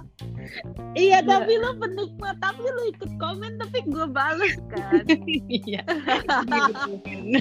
iya 0.96 1.20
Gila. 1.22 1.32
tapi 1.42 1.54
lo 1.58 1.72
penikmat 1.78 2.36
tapi 2.40 2.64
lo 2.64 2.82
ikut 2.92 3.12
komen 3.18 3.58
tapi 3.58 3.80
gue 3.86 4.08
bales 4.08 4.56
kan. 4.72 5.04
Iya. 5.66 5.82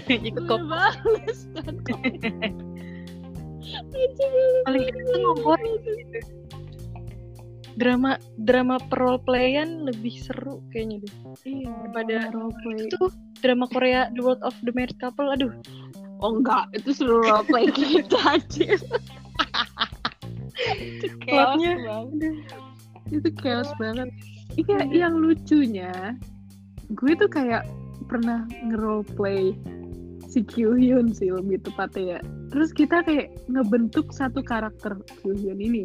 Ikut 0.09 0.35
gue 0.35 0.45
kok 0.45 0.63
bales 0.67 1.39
kan. 1.57 1.75
Paling 4.65 4.85
itu 4.87 5.15
ngobrol. 5.19 5.57
Drama 7.75 8.15
drama 8.47 8.79
role 8.95 9.19
playan 9.27 9.83
lebih 9.83 10.15
seru 10.23 10.63
kayaknya 10.71 11.03
deh. 11.03 11.13
Iya 11.43 11.71
Daripada 11.91 12.17
roleplay. 12.31 12.87
itu 12.87 13.11
drama 13.43 13.67
Korea 13.67 14.07
The 14.15 14.23
World 14.23 14.43
of 14.47 14.55
the 14.63 14.71
Married 14.71 14.97
Couple 15.03 15.27
aduh. 15.35 15.51
Oh 16.23 16.39
enggak. 16.39 16.71
Itu 16.79 16.95
seluruh 16.95 17.27
roleplay 17.43 17.67
kita 17.75 18.19
aja 18.39 18.79
Plotnya, 21.27 21.75
itu 23.21 23.31
chaos 23.39 23.71
banget. 23.79 24.11
iya. 24.59 24.83
yang 24.91 25.19
lucunya 25.19 26.15
gue 26.93 27.13
tuh 27.17 27.31
kayak 27.33 27.65
pernah 28.07 28.45
nge-roleplay 28.69 29.57
si 30.29 30.45
Kyuhyun 30.45 31.15
sih 31.15 31.33
lebih 31.33 31.63
tepatnya 31.65 32.19
ya. 32.19 32.21
Terus 32.53 32.71
kita 32.75 33.03
kayak 33.07 33.33
ngebentuk 33.49 34.13
satu 34.13 34.45
karakter 34.45 34.99
Kyuhyun 35.23 35.59
ini 35.59 35.85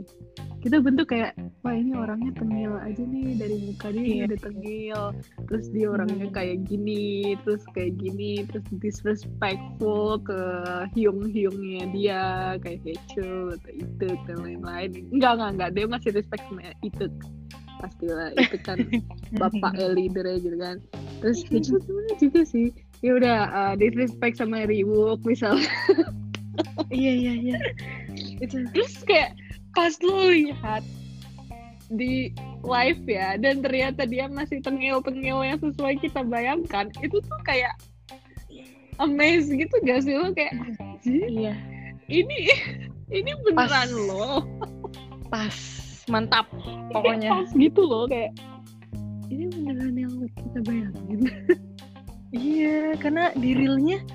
kita 0.59 0.83
bentuk 0.83 1.07
kayak 1.07 1.31
wah 1.63 1.71
ini 1.71 1.95
orangnya 1.95 2.31
tengil 2.35 2.75
aja 2.75 2.99
nih 2.99 3.35
dari 3.39 3.55
muka 3.63 3.87
dia 3.89 4.03
Iya. 4.03 4.23
udah 4.27 4.39
tengil. 4.43 5.01
Terus 5.47 5.65
dia 5.71 5.87
orangnya 5.87 6.27
Hmm. 6.27 6.35
kayak 6.35 6.57
gini 6.67 7.05
terus 7.43 7.63
kayak 7.71 7.93
gini 7.95 8.31
terus 8.43 8.65
disrespectful 8.77 10.19
ke 10.19 10.39
hyung 10.93 11.23
hyungnya 11.27 11.83
dia 11.95 12.23
kayak 12.59 12.83
Hechul 12.83 13.55
atau 13.55 13.71
itu 13.71 14.07
dan 14.27 14.37
lain-lain. 14.43 14.91
Enggak 15.11 15.31
enggak 15.39 15.49
enggak. 15.55 15.69
Dia 15.75 15.85
masih 15.87 16.09
respect 16.11 16.43
sama 16.47 16.61
itu 16.83 17.05
pastilah 17.79 18.35
itu 18.35 18.57
kan 18.67 18.77
bapak 19.39 19.73
leadernya 19.95 20.37
gitu 20.43 20.57
kan. 20.59 20.75
Terus 21.23 21.39
Hechul 21.47 21.79
sebenarnya 21.79 22.15
juga 22.19 22.41
sih. 22.43 22.67
Ya 22.99 23.15
udah 23.15 23.37
uh, 23.49 23.73
disrespect 23.79 24.35
sama 24.35 24.67
Reebok 24.67 25.23
misalnya. 25.23 25.71
Iya 26.91 27.11
iya 27.15 27.33
iya. 27.39 27.57
Itu 28.43 28.67
terus 28.75 28.99
kayak 29.07 29.31
pas 29.73 29.93
lu 30.01 30.33
lihat 30.33 30.83
di 31.89 32.29
live 32.61 33.03
ya 33.09 33.33
dan 33.41 33.65
ternyata 33.65 34.05
dia 34.05 34.29
masih 34.29 34.61
tengil-tengil 34.61 35.41
yang 35.41 35.57
sesuai 35.57 35.97
kita 35.97 36.21
bayangkan 36.21 36.91
itu 37.01 37.17
tuh 37.17 37.39
kayak 37.41 37.73
amazed 38.99 39.49
gitu 39.49 39.75
gak 39.87 40.03
sih 40.03 40.13
lo? 40.13 40.29
Kayak 40.35 40.53
"Anjir, 40.59 41.27
iya. 41.31 41.53
ini 42.11 42.51
ini 43.09 43.31
beneran 43.47 43.89
Pas. 43.89 43.89
loh. 43.89 44.39
Pas. 45.31 45.57
Mantap 46.11 46.45
pokoknya. 46.91 47.31
Pas 47.33 47.49
gitu 47.55 47.81
loh 47.87 48.05
kayak 48.05 48.35
ini 49.31 49.47
beneran 49.49 49.95
yang 49.95 50.13
kita 50.35 50.59
bayangin. 50.67 51.21
Iya 52.29 52.93
karena 53.01 53.33
di 53.33 53.57
realnya 53.57 54.05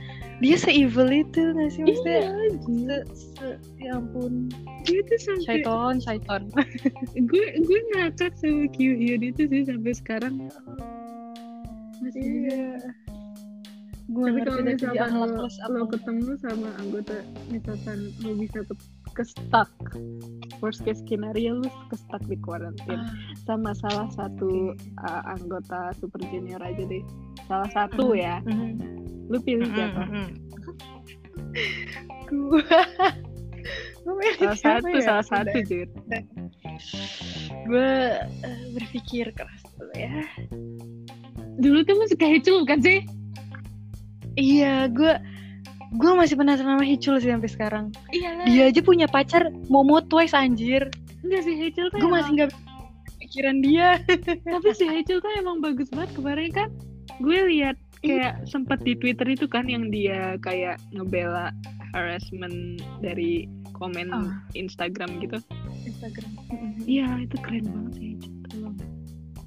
dia 0.45 0.57
se-evil 0.61 1.09
itu 1.09 1.41
nggak 1.41 1.71
sih? 1.73 1.83
Maksudnya 1.89 2.21
iya 2.21 2.99
se, 3.17 3.27
se, 3.33 3.47
ya 3.81 3.97
ampun. 3.97 4.53
Dia 4.85 5.01
tuh 5.09 5.19
sampai 5.25 5.65
Syaiton 5.65 5.95
Syaiton. 6.05 6.43
Gue 7.33 7.45
gue 7.65 7.81
ngakak 7.97 8.37
sama 8.37 8.69
Kyuhyun 8.77 9.25
itu 9.25 9.43
sih 9.49 9.65
sampai 9.65 9.93
sekarang. 9.97 10.35
Masih 12.05 12.21
iya. 12.21 12.77
gue 14.05 14.29
tapi 14.45 14.77
kalau 14.77 15.01
akhlak 15.01 15.33
lo, 15.33 15.49
lo 15.73 15.83
ketemu 15.89 16.37
sama 16.37 16.69
anggota 16.77 17.25
misalkan 17.49 18.13
lo 18.21 18.37
bisa 18.37 18.61
ke, 19.15 19.23
stuck. 19.23 19.71
Worst 20.59 20.83
case 20.83 21.01
scenario 21.05 21.61
lo 21.61 21.69
ke 21.87 21.97
stuck 21.97 22.23
di 22.27 22.37
quarantine. 22.37 22.99
Ah, 22.99 23.13
sama 23.45 23.71
salah 23.75 24.09
satu 24.11 24.73
uh, 24.99 25.23
anggota 25.31 25.95
super 25.97 26.19
junior 26.29 26.59
aja 26.59 26.83
deh. 26.83 27.05
Salah 27.47 27.71
satu 27.71 28.11
Mhm. 28.11 28.19
ya. 28.19 28.37
Mhm. 28.43 28.71
lo 29.25 29.39
pilih 29.41 29.65
Mhm, 29.65 29.75
siapa? 29.75 30.03
mhm. 30.05 30.27
Gua. 32.29 32.61
Gua 34.05 34.21
salah 34.53 34.59
satu 34.85 34.89
ya? 34.93 35.05
salah 35.07 35.25
satu 35.25 35.57
jir. 35.65 35.89
Gue 37.65 37.93
eh, 38.21 38.63
berpikir 38.77 39.33
keras 39.33 39.63
dulu 39.73 39.95
ya. 39.97 40.13
Dulu 41.57 41.79
tuh 41.83 41.97
masih 41.97 42.17
kayak 42.21 42.45
Hechul 42.45 42.69
kan 42.69 42.85
sih? 42.85 43.01
Iya 44.35 44.91
gue 44.91 45.15
gue 45.95 46.13
masih 46.13 46.35
penasaran 46.35 46.75
sama 46.75 46.85
Hicul 46.85 47.17
sih 47.19 47.31
sampai 47.31 47.47
sekarang. 47.47 47.85
Iya. 48.11 48.31
Dia 48.45 48.63
aja 48.69 48.81
punya 48.83 49.07
pacar 49.07 49.47
Momo 49.67 50.03
Twice 50.03 50.35
anjir. 50.35 50.91
Enggak 51.23 51.43
sih 51.43 51.55
Hechul 51.55 51.89
tuh 51.89 51.99
gue 51.99 52.11
masih 52.11 52.31
nggak 52.35 52.51
pikiran 53.19 53.57
dia. 53.63 54.03
Tapi 54.53 54.69
si 54.75 54.85
Hechul 54.85 55.19
tuh 55.19 55.31
emang 55.35 55.63
bagus 55.63 55.89
banget. 55.89 56.11
Kemarin 56.13 56.51
kan 56.51 56.69
gue 57.19 57.39
lihat 57.49 57.77
kayak 58.03 58.45
sempat 58.45 58.83
di 58.83 58.93
Twitter 58.93 59.25
itu 59.25 59.47
kan 59.47 59.65
yang 59.65 59.89
dia 59.89 60.37
kayak 60.39 60.77
ngebela 60.91 61.55
harassment 61.95 62.83
dari 62.99 63.47
komen 63.73 64.11
Ah. 64.11 64.43
Instagram 64.53 65.19
gitu. 65.19 65.39
Instagram. 65.83 66.31
Iya 66.85 67.07
itu 67.23 67.37
keren 67.39 67.65
banget 67.65 67.93
sih 67.95 68.09
Hechul 68.13 68.35
tolong 68.45 68.77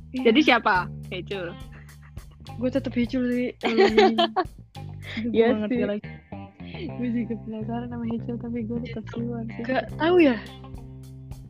Iya. 0.08 0.24
jadi 0.32 0.40
siapa 0.42 0.76
Hechul 1.12 1.48
gue 2.58 2.70
tetep 2.72 2.92
Hicul 2.92 3.24
sih. 3.28 3.50
Iya 5.32 5.48
sih. 5.66 5.82
lagi 5.82 6.04
gue 6.96 7.10
juga 7.12 7.36
penasaran 7.44 7.88
sama 7.92 8.06
Hechul 8.08 8.36
tapi 8.40 8.58
gue 8.64 8.78
tetap 8.88 9.06
keluar 9.12 9.44
sih. 9.56 9.64
Gak 9.68 9.86
tahu 10.00 10.18
ya. 10.24 10.38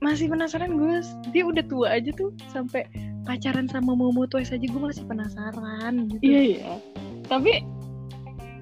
Masih 0.02 0.30
penasaran 0.30 0.78
gue 0.78 1.02
dia 1.34 1.44
udah 1.46 1.64
tua 1.66 1.88
aja 1.98 2.10
tuh 2.14 2.30
sampai 2.54 2.86
pacaran 3.26 3.68
sama 3.68 3.92
Momo 3.98 4.24
Twice 4.30 4.54
aja 4.56 4.66
gue 4.66 4.82
masih 4.82 5.04
penasaran 5.10 5.94
gitu. 6.14 6.22
Iya 6.24 6.42
iya. 6.56 6.74
Tapi 7.28 7.66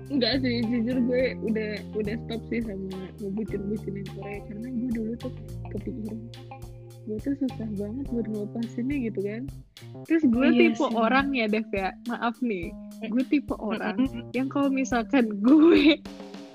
enggak 0.10 0.42
sih 0.46 0.62
jujur 0.70 0.98
gue 1.06 1.24
udah 1.50 1.72
udah 1.98 2.14
stop 2.26 2.42
sih 2.54 2.62
sama 2.62 3.10
ngebucin-bucinin 3.22 4.06
Korea 4.14 4.40
karena 4.46 4.68
gue 4.70 4.90
dulu 4.94 5.12
tuh 5.18 5.34
kepikiran 5.74 6.20
gue 7.06 7.18
tuh 7.22 7.38
susah 7.38 7.70
banget 7.78 8.06
buat 8.10 8.26
ngelepasinnya 8.26 8.98
gitu 9.10 9.20
kan. 9.22 9.44
Terus 10.10 10.24
gue 10.26 10.48
Iya 10.50 10.58
tipe 10.74 10.86
sih. 10.90 10.94
orang 10.98 11.28
ya 11.38 11.46
Dev 11.46 11.70
ya. 11.70 11.94
Maaf 12.10 12.38
nih 12.42 12.74
gue 13.06 13.24
tipe 13.30 13.54
orang 13.62 14.10
yang 14.34 14.50
kalau 14.50 14.74
misalkan 14.74 15.30
gue 15.46 16.02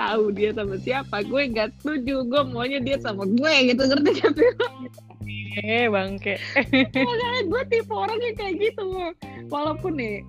tahu 0.01 0.33
dia 0.33 0.57
sama 0.57 0.81
siapa. 0.81 1.21
Gue 1.29 1.53
nggak 1.53 1.77
setuju. 1.85 2.25
Gue 2.25 2.41
maunya 2.49 2.81
dia 2.81 2.97
sama 2.97 3.29
gue 3.29 3.55
gitu 3.69 3.83
ngerti 3.85 4.11
gak 4.25 4.33
sih? 4.33 4.53
Eh 5.61 5.93
bangke. 5.93 6.41
Makanya 6.57 7.43
gue 7.45 7.63
tipe 7.69 7.93
orang 7.93 8.17
yang 8.25 8.37
kayak 8.41 8.55
gitu. 8.57 9.13
Walaupun 9.53 10.01
nih 10.01 10.25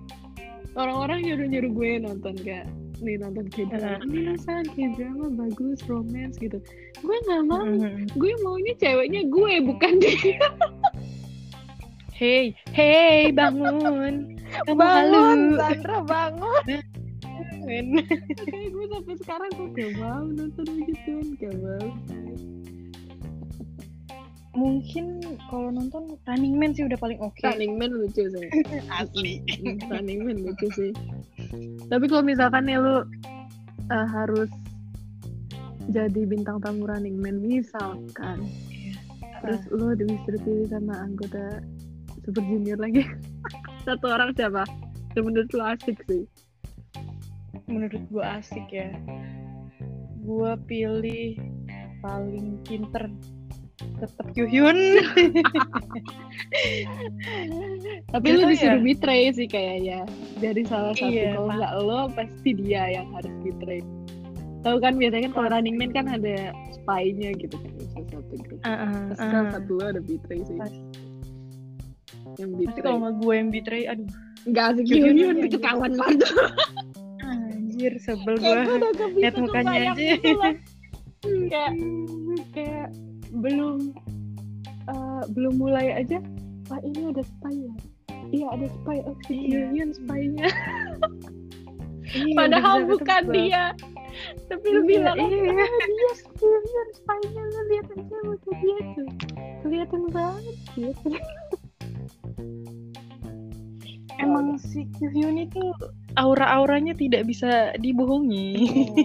orang-orang 0.76 1.24
nyuruh-nyuruh 1.24 1.72
gue 1.72 1.90
nonton 2.04 2.34
kayak 2.44 2.68
nih 3.02 3.16
nonton 3.18 3.48
K-drama. 3.50 4.04
Ini 4.06 4.36
rasanya 4.36 4.68
K-drama 4.76 5.26
bagus 5.34 5.80
romance 5.88 6.36
gitu. 6.36 6.60
Gue 7.00 7.16
nggak 7.24 7.42
mau. 7.48 7.64
Gue 8.20 8.32
maunya 8.44 8.76
ceweknya 8.76 9.24
gue 9.26 9.52
bukan 9.64 9.92
dia. 9.98 10.46
Hey 12.12 12.54
hey 12.70 13.32
bangun. 13.32 14.38
Kamu 14.52 14.76
bangun 14.76 15.56
halu. 15.56 15.58
Sandra 15.58 15.98
bangun 16.04 16.84
Men. 17.62 17.86
kayak 18.50 18.68
gue 18.70 18.84
sampai 18.90 19.14
sekarang 19.22 19.50
tuh 19.54 19.68
gak 19.74 19.90
mau 19.98 20.24
nonton 20.26 20.66
begituan 20.66 21.26
gak 21.38 21.54
mau 21.58 21.86
mungkin 24.52 25.20
kalau 25.48 25.72
nonton 25.72 26.16
Running 26.28 26.60
Man 26.60 26.76
sih 26.76 26.84
udah 26.84 26.98
paling 27.00 27.18
oke. 27.24 27.32
Okay. 27.40 27.56
Running 27.56 27.80
Man 27.80 27.92
lucu 27.96 28.28
sih. 28.28 28.48
Asli. 29.00 29.40
Running 29.88 30.20
Man 30.28 30.44
lucu 30.44 30.68
sih. 30.76 30.92
Tapi 31.88 32.04
kalau 32.08 32.24
misalkan 32.24 32.68
nih 32.68 32.76
lu 32.76 33.04
uh, 33.88 34.06
harus 34.12 34.48
jadi 35.88 36.22
bintang 36.28 36.60
tamu 36.62 36.86
Running 36.86 37.18
Man 37.18 37.42
misalkan, 37.42 38.46
Iya. 38.70 38.94
terus 39.42 39.62
lu 39.74 39.96
disuruh 39.98 40.40
pilih 40.46 40.68
sama 40.70 40.94
anggota 41.00 41.58
Super 42.22 42.44
Junior 42.46 42.78
lagi, 42.78 43.02
satu 43.88 44.06
orang 44.14 44.30
siapa? 44.38 44.62
Menurut 45.18 45.50
lu 45.50 45.64
asik 45.64 45.98
sih. 46.06 46.22
Menurut 47.72 48.02
gua 48.12 48.38
asik 48.38 48.68
ya. 48.68 48.92
Gua 50.22 50.54
pilih 50.68 51.40
paling 52.04 52.60
pinter 52.68 53.08
tetap 53.98 54.26
Kyuhyun. 54.34 54.78
Tapi 58.12 58.26
lu 58.34 58.42
disuruh 58.46 58.78
ya. 58.78 58.84
betray 58.84 59.32
sih 59.34 59.48
kayaknya. 59.48 60.06
Dari 60.38 60.62
salah 60.66 60.94
satu. 60.94 61.10
Iya, 61.10 61.34
kalau 61.38 61.50
nggak 61.50 61.72
lo, 61.82 62.00
pasti 62.14 62.50
dia 62.54 62.82
yang 63.00 63.08
harus 63.14 63.32
betray. 63.42 63.80
Tahu 64.62 64.78
kan 64.78 64.94
biasanya 64.94 65.26
kan 65.30 65.32
kalau 65.34 65.48
Running 65.58 65.74
Man 65.74 65.90
kan 65.90 66.06
ada 66.06 66.54
spy-nya 66.70 67.34
gitu 67.34 67.58
kan 67.58 67.70
salah 67.90 68.08
satu 68.14 68.34
grup. 68.38 68.58
Pasti 68.62 68.70
heeh. 68.70 69.02
salah 69.18 69.50
satu 69.58 69.70
lo 69.74 69.84
ada 69.90 70.00
betray 70.02 70.40
sih. 70.46 70.54
Pas- 70.54 70.82
Yang 72.38 72.50
Pasti 72.54 72.62
betray. 72.66 72.82
kalau 72.86 72.98
nggak 73.02 73.14
gue 73.18 73.34
yang 73.34 73.48
betray, 73.50 73.82
aduh 73.90 74.08
Nggak 74.42 74.64
asik 74.74 74.86
yang 74.90 75.38
itu 75.38 75.58
kawan 75.62 75.92
banget. 75.94 76.18
anjir 77.72 77.92
sebel 77.96 78.36
gue 78.36 78.60
Lihat 79.16 79.34
mukanya 79.40 79.72
aja. 79.90 79.96
gitu 79.96 80.36
kayak 81.48 81.72
kayak 82.52 82.88
belum 83.32 83.96
eh, 84.84 85.22
belum 85.32 85.54
mulai 85.56 85.96
aja. 85.96 86.20
Wah 86.68 86.80
ini 86.82 87.08
ada 87.08 87.24
spy 87.24 87.54
ya. 87.56 87.72
Iya 88.28 88.46
ada 88.50 88.66
spy. 88.70 88.96
Oh 89.02 89.16
si 89.24 89.34
Iya. 89.48 89.88
Spy-nya. 89.90 90.46
Iya, 92.12 92.36
Padahal 92.36 92.84
bukan 92.84 93.24
ketebak. 93.24 93.32
dia. 93.32 93.64
Tapi 94.44 94.66
lu 94.68 94.84
Iya, 94.84 94.88
bilang 94.90 95.16
iya. 95.16 95.64
"Ah, 95.64 95.86
dia 95.88 96.12
Kyuhyun 96.36 96.88
spy-nya 96.92 97.40
lu 97.40 97.60
lihat 97.72 97.86
aja 97.88 98.16
muka 98.20 98.50
dia 98.52 98.78
tuh. 98.92 99.08
Kelihatan 99.64 100.02
banget 100.12 100.56
gitu. 100.76 101.08
Emang 104.20 104.60
si 104.60 104.84
Kyuhyun 104.92 105.40
itu 105.40 105.62
aura-auranya 106.16 106.92
tidak 106.96 107.28
bisa 107.28 107.72
dibohongi. 107.80 108.50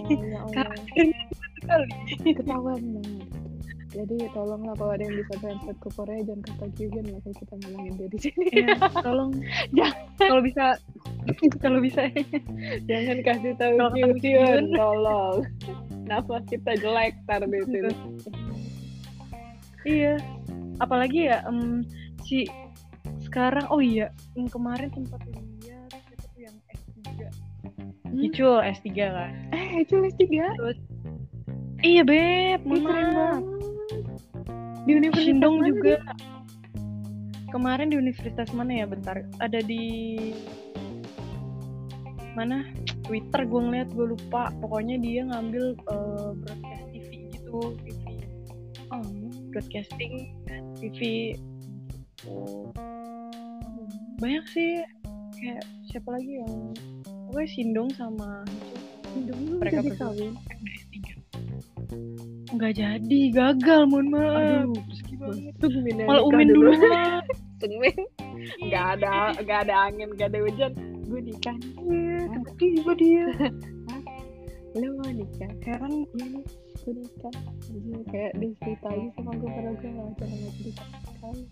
ya. 0.08 0.40
Karakternya 0.56 1.22
sekali. 1.60 1.92
ketahuan 2.36 2.80
banget. 2.98 3.28
Jadi 3.88 4.16
tolonglah 4.36 4.76
kalau 4.76 4.92
ada 4.92 5.00
yang 5.00 5.16
bisa 5.16 5.34
translate 5.40 5.80
ke 5.80 5.88
Korea 5.96 6.20
jangan 6.20 6.42
kata 6.44 6.66
Kyuhyun 6.76 7.06
lah 7.08 7.20
kalau 7.24 7.36
kita 7.40 7.54
ngomongin 7.56 7.92
dia 7.96 8.08
di 8.12 8.18
sini. 8.20 8.44
Iya, 8.52 8.76
tolong. 9.00 9.32
Jangan. 9.76 10.02
kalau 10.20 10.42
bisa 10.44 10.64
kalau 11.64 11.78
bisa. 11.80 12.00
Jangan 12.84 13.16
kasih 13.24 13.52
tahu 13.56 13.74
Kyuhyun 14.20 14.76
tolong. 14.76 15.36
Kenapa 16.04 16.34
kita 16.52 16.72
jelek 16.76 17.16
tar 17.24 17.42
di 17.48 17.60
sini. 17.64 17.92
Iya. 19.88 20.14
Apalagi 20.84 21.32
ya 21.32 21.40
em, 21.48 21.80
si 22.28 22.44
sekarang 23.24 23.66
oh 23.72 23.80
iya 23.80 24.12
yang 24.36 24.52
kemarin 24.52 24.92
sempat 24.92 25.20
lihat 25.26 25.47
Hmm? 28.18 28.26
Icul 28.26 28.58
S3 28.66 28.88
kan. 29.14 29.30
Eh 29.54 29.86
cuy 29.86 30.10
tiga? 30.18 30.50
Iya 31.86 32.02
beb 32.02 32.66
Ih, 32.66 32.82
keren 32.82 33.08
banget. 33.14 33.44
Di 34.82 34.92
universitas 34.98 35.22
Shindong 35.30 35.54
mana 35.62 35.70
juga. 35.70 35.94
kemarin 37.54 37.94
di 37.94 37.96
universitas 37.96 38.50
mana 38.50 38.82
ya? 38.82 38.86
Bentar. 38.90 39.22
Ada 39.38 39.62
di 39.62 39.86
mana? 42.34 42.66
Twitter 43.06 43.46
gue 43.46 43.60
ngeliat 43.62 43.88
gue 43.94 44.18
lupa. 44.18 44.50
Pokoknya 44.58 44.98
dia 44.98 45.22
ngambil 45.22 45.78
eh, 45.78 46.30
broadcast 46.42 46.84
TV 46.90 47.10
gitu 47.30 47.78
TV 47.86 47.98
dia? 48.02 48.26
oh. 48.90 49.06
Broadcasting 49.54 50.34
TV 50.82 51.00
banyak 54.18 54.44
sih. 54.50 54.82
Kayak 55.38 55.62
siapa 55.86 56.18
lagi 56.18 56.42
yang 56.42 56.74
pokoknya 57.28 57.48
Sindong 57.52 57.90
sama 57.92 58.42
Shindong 59.12 59.40
lu 59.44 59.54
Mereka 59.60 59.84
jadi 59.84 59.90
kawin? 60.00 60.32
S3 60.72 60.96
nggak 62.48 62.72
jadi 62.80 63.20
gagal 63.32 63.80
mohon 63.92 64.08
maaf. 64.08 64.68
Aduh 65.60 65.84
ya 65.84 66.04
malah 66.08 66.24
nikah 66.24 66.28
Umin 66.32 66.48
dulu. 66.48 66.70
lah 66.72 67.20
tungguin. 67.60 68.00
Nggak 68.64 68.84
ada 68.98 69.14
nggak 69.36 69.58
ada 69.68 69.74
angin 69.88 70.08
nggak 70.16 70.28
ada 70.32 70.38
hujan. 70.44 70.72
Gue 71.08 71.20
nikah 71.24 71.56
Iya, 71.88 72.18
tiba-tiba 72.32 72.92
dia. 72.96 73.26
Lu 74.80 74.88
mau 75.00 75.08
nikah? 75.12 75.50
Heran 75.64 75.92
iya 76.16 76.26
nih 76.32 76.44
gue 76.78 76.92
nikah. 77.04 77.34
Anjir, 77.68 78.00
kayak 78.08 78.32
dia 78.40 78.50
cerita 78.64 78.88
aja 78.88 79.08
sama 79.16 79.30
gue 79.36 79.48
padahal 79.48 79.74
gue 79.76 79.90
gak 79.92 80.08
pernah 80.16 80.36
nggak 80.40 80.54
cerita 80.56 80.82
sekali 81.04 81.42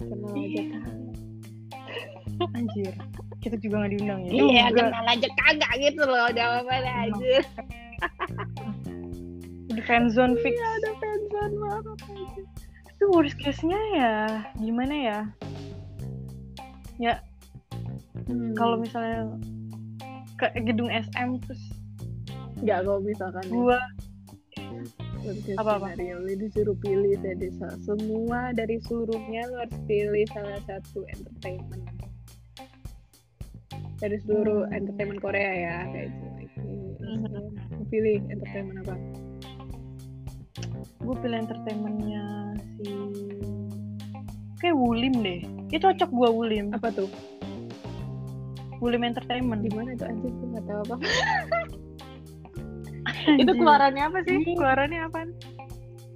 kenal 0.00 0.32
aja 0.32 0.62
kan 0.72 0.88
anjir 2.56 2.92
kita 3.40 3.56
juga 3.56 3.84
nggak 3.84 3.92
diundang 3.96 4.20
ya. 4.28 4.30
Iya 4.32 4.64
Juga 4.68 4.82
kenal 4.92 5.06
aja 5.08 5.28
kagak 5.40 5.72
gitu 5.80 6.02
loh 6.04 6.28
jawabannya 6.32 6.92
aja 7.08 7.32
udah 9.70 9.84
fanzone 9.86 10.34
fix. 10.42 10.54
Iya 10.56 10.68
ada 10.76 10.90
fansan 10.98 11.50
banget 11.56 11.84
itu 12.90 13.04
worst 13.16 13.36
case 13.40 13.62
nya 13.64 13.80
ya 13.96 14.14
gimana 14.60 14.94
ya? 14.94 15.18
Ya 17.00 17.14
Hmm. 18.30 18.54
kalau 18.54 18.78
misalnya 18.78 19.26
ke 20.38 20.46
gedung 20.62 20.86
SM 20.86 21.42
terus 21.42 21.62
nggak 22.62 22.86
kalau 22.86 23.00
misalkan 23.02 23.42
nih, 23.48 23.58
gua 23.58 23.80
Apa-apa? 25.60 25.92
skenario 25.92 26.16
lu 26.24 26.32
disuruh 26.40 26.76
pilih 26.80 27.14
dari 27.20 27.48
semua 27.84 28.50
dari 28.56 28.76
seluruhnya 28.84 29.42
lu 29.52 29.56
harus 29.60 29.78
pilih 29.84 30.24
salah 30.32 30.60
satu 30.64 31.04
entertainment. 31.12 31.84
Dari 34.00 34.16
seluruh 34.24 34.64
Hmm. 34.64 34.76
entertainment 34.80 35.20
Korea 35.20 35.50
ya 35.52 35.76
kayak 35.92 36.08
gitu. 36.08 36.66
Hmm. 37.04 37.52
Pilih 37.92 38.16
entertainment 38.32 38.78
apa? 38.88 38.96
Gue 41.00 41.16
pilih 41.20 41.38
entertainmentnya 41.44 42.24
si 42.76 42.88
kayak 44.60 44.76
Wulim 44.76 45.14
deh. 45.24 45.40
Itu 45.72 45.88
cocok 45.88 46.10
gua 46.12 46.28
Wulim. 46.32 46.72
Apa 46.72 46.92
tuh? 46.92 47.08
Wulim 48.80 49.04
Entertainment. 49.04 49.60
Di 49.60 49.70
mana 49.76 49.92
tuh? 49.92 50.08
Anjir 50.08 50.32
gue 50.32 50.48
nggak 50.56 50.64
tahu 50.64 50.80
apa. 50.88 50.96
itu 53.40 53.52
keluarannya 53.52 54.02
apa 54.06 54.18
sih? 54.24 54.38
Keluarannya 54.44 55.00
apa? 55.06 55.18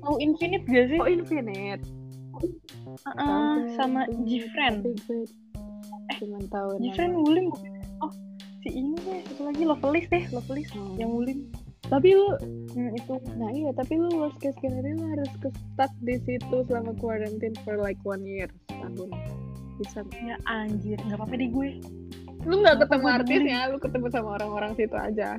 Mau 0.04 0.16
Infinite 0.20 0.64
gak 0.68 0.86
sih? 0.92 0.98
Oh 1.00 1.08
Infinite. 1.08 1.82
Tahu 3.04 3.16
gue, 3.16 3.74
sama 3.78 4.04
Gfriend. 4.26 4.84
Nama. 6.24 6.76
Gfriend 6.80 7.14
Wulim 7.16 7.46
oh 8.04 8.12
si 8.64 8.68
ini 8.72 8.96
deh. 9.00 9.20
Satu 9.32 9.42
lagi 9.48 9.62
Lovelis 9.64 10.06
deh. 10.12 10.24
Lovelis 10.32 10.68
Oh. 10.76 10.94
yang 11.00 11.10
Wulim 11.12 11.48
tapi 11.84 12.16
lu 12.16 12.32
hmm, 12.72 12.96
itu 12.96 13.12
nah 13.36 13.52
iya 13.52 13.68
tapi 13.76 14.00
lu 14.00 14.08
worst 14.16 14.40
case 14.40 14.56
scenario 14.56 14.96
lu 14.96 15.04
harus 15.04 15.28
ke 15.36 15.52
stuck 15.52 15.92
di 16.00 16.16
situ 16.24 16.64
selama 16.64 16.96
quarantine 16.96 17.52
for 17.60 17.76
like 17.76 18.00
one 18.08 18.24
year 18.24 18.48
setahun. 18.72 19.12
Bisa 19.76 20.00
ya 20.24 20.36
anjir. 20.48 20.96
Nggak 21.04 21.20
apa-apa 21.20 21.34
deh 21.36 21.50
gue. 21.52 21.70
Lu 22.48 22.64
nggak 22.64 22.88
ketemu 22.88 23.04
gua 23.04 23.12
artisnya 23.20 23.58
lu 23.68 23.76
ketemu 23.76 24.06
sama 24.08 24.28
orang-orang 24.40 24.72
situ 24.80 24.96
aja 24.96 25.36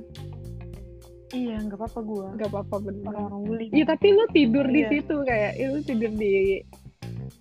iya 1.32 1.58
nggak 1.58 1.76
apa-apa 1.76 2.00
gue 2.02 2.26
nggak 2.36 2.50
apa-apa 2.50 2.76
bener. 2.82 3.06
Orang-orang 3.08 3.42
Wulim 3.44 3.70
iya 3.72 3.86
tapi 3.86 4.08
lu 4.12 4.26
tidur 4.30 4.66
di 4.66 4.80
Iya. 4.80 4.90
situ 4.92 5.16
kayak 5.22 5.52
ya, 5.54 5.66
lu 5.68 5.80
tidur 5.82 6.12
di 6.12 6.34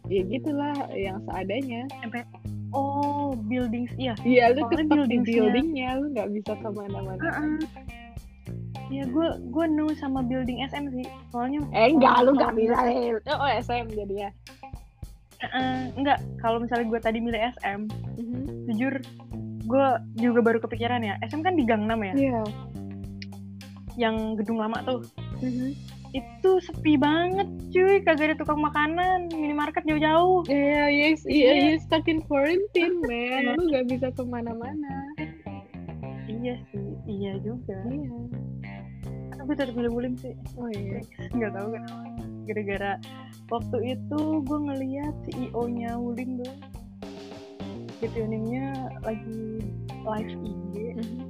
ya 0.06 0.22
gitulah 0.22 0.76
yang 0.90 1.18
seadanya. 1.22 1.82
Sampai 1.98 2.22
oh 2.70 3.36
buildings 3.42 3.92
iya. 3.94 4.14
Iya 4.20 4.44
lu 4.50 4.64
Soalnya 4.64 4.78
tetap 4.86 5.04
di 5.04 5.16
buildingnya 5.20 5.88
lu 5.96 6.06
nggak 6.10 6.28
bisa 6.32 6.52
ke 6.54 6.68
mana-mana. 6.68 7.22
Iya, 8.84 9.04
gue 9.06 9.28
gue 9.48 9.64
no 9.66 9.88
sama 9.94 10.20
building 10.20 10.60
SM 10.62 10.84
sih. 10.92 11.06
Soalnya 11.28 11.64
eh 11.70 11.88
enggak 11.90 12.14
lu 12.20 12.30
nggak 12.32 12.52
bisa. 12.54 12.76
eh, 12.84 13.16
oh 13.32 13.50
SM 13.50 13.86
jadinya 13.90 14.30
Eh, 15.44 15.92
enggak, 15.92 16.24
kalau 16.38 16.56
misalnya 16.56 16.88
gue 16.88 17.00
tadi 17.02 17.20
milih 17.20 17.36
SM, 17.52 17.84
Mhm. 18.16 18.64
jujur 18.66 18.96
gue 19.62 19.86
juga 20.16 20.40
baru 20.40 20.56
kepikiran 20.58 21.00
ya. 21.00 21.20
SM 21.20 21.40
kan 21.40 21.52
di 21.52 21.64
Gang 21.64 21.84
6 21.84 22.00
ya, 22.02 22.14
iya 22.14 22.40
yang 23.94 24.34
gedung 24.38 24.58
lama 24.58 24.78
tuh. 24.84 25.00
Mhm. 25.40 25.74
Itu 26.14 26.62
sepi 26.62 26.94
banget, 26.94 27.50
cuy. 27.74 27.98
Kagak 28.06 28.30
ada 28.30 28.36
tukang 28.38 28.62
makanan, 28.62 29.34
minimarket 29.34 29.82
jauh-jauh. 29.82 30.46
Iya, 30.46 30.86
yes, 30.86 31.26
Iya. 31.26 31.50
iya, 31.50 31.52
you 31.74 31.82
stuck 31.82 32.06
in 32.06 32.22
quarantine, 32.22 33.02
man. 33.10 33.58
Lu 33.58 33.66
gak 33.74 33.90
bisa 33.90 34.14
ke 34.14 34.22
mana-mana. 34.22 35.10
Iya 36.30 36.54
sih, 36.70 36.86
iya 37.10 37.34
juga. 37.42 37.74
Iya. 37.90 38.14
Tapi 39.34 39.50
tetap 39.58 39.74
Wulim 39.74 40.14
sih. 40.14 40.38
Oh 40.54 40.70
iya. 40.70 41.02
Enggak 41.34 41.52
tahu 41.58 41.68
kenapa. 41.74 41.98
gara-gara 42.44 43.00
waktu 43.48 43.96
itu 43.96 44.20
gue 44.44 44.58
ngeliat 44.68 45.14
CEO-nya 45.24 45.96
Wuling 45.96 46.44
tuh 46.44 46.52
Uningnya 48.20 48.68
lagi 49.00 49.64
live 50.04 50.32
IG 50.44 50.74
Mhm. 50.92 51.24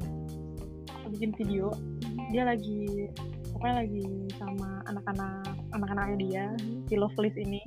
bikin 1.14 1.30
video 1.38 1.70
dia 2.34 2.42
lagi 2.42 3.06
pokoknya 3.54 3.86
lagi 3.86 4.02
sama 4.34 4.82
anak-anak 4.90 5.54
anak-anaknya 5.70 6.16
dia 6.18 6.44
si 6.90 6.98
Loveless 6.98 7.38
ini. 7.38 7.62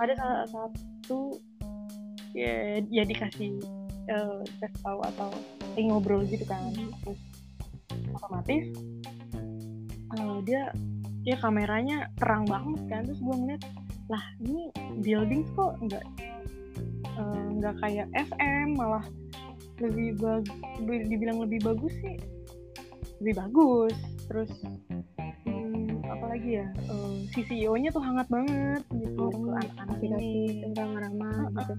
Ada 0.00 0.16
salah 0.16 0.48
satu 0.48 1.36
ya 2.32 2.80
ya 2.88 3.04
dikasih 3.04 3.60
eh, 4.08 4.40
kasih 4.64 4.80
tahu 4.80 5.04
atau 5.04 5.28
lagi 5.76 5.84
ngobrol 5.84 6.24
gitu 6.24 6.48
kan. 6.48 6.72
Terus 7.04 7.20
otomatis 8.16 8.72
eh, 10.16 10.36
dia 10.48 10.72
ya 11.28 11.36
kameranya 11.36 12.08
terang 12.16 12.48
banget 12.48 12.80
kan. 12.88 13.00
Terus 13.04 13.20
gue 13.20 13.36
ngeliat 13.36 13.62
lah 14.08 14.24
ini 14.40 14.72
building 15.04 15.44
kok 15.52 15.76
nggak 15.84 16.04
eh, 17.04 17.46
nggak 17.60 17.74
kayak 17.84 18.08
FM 18.16 18.80
malah 18.80 19.04
lebih 19.76 20.16
bag 20.24 20.48
dibilang 20.88 21.44
lebih 21.44 21.60
bagus 21.60 21.92
sih 22.00 22.16
lebih 23.18 23.34
bagus. 23.36 23.94
Terus 24.26 24.50
hmm, 25.44 26.02
apalagi 26.04 26.50
ya? 26.56 26.66
Eh, 26.84 27.14
si 27.30 27.40
CEO-nya 27.42 27.90
tuh 27.90 28.00
hangat 28.00 28.26
banget 28.26 28.82
gitu 28.92 29.22
Oh, 29.22 29.30
ke 29.30 29.50
anak-anak 29.54 29.96
asik 29.96 30.08
ini. 30.08 30.16
asik 30.16 30.74
ramah-ramah 30.74 31.38
gitu. 31.50 31.74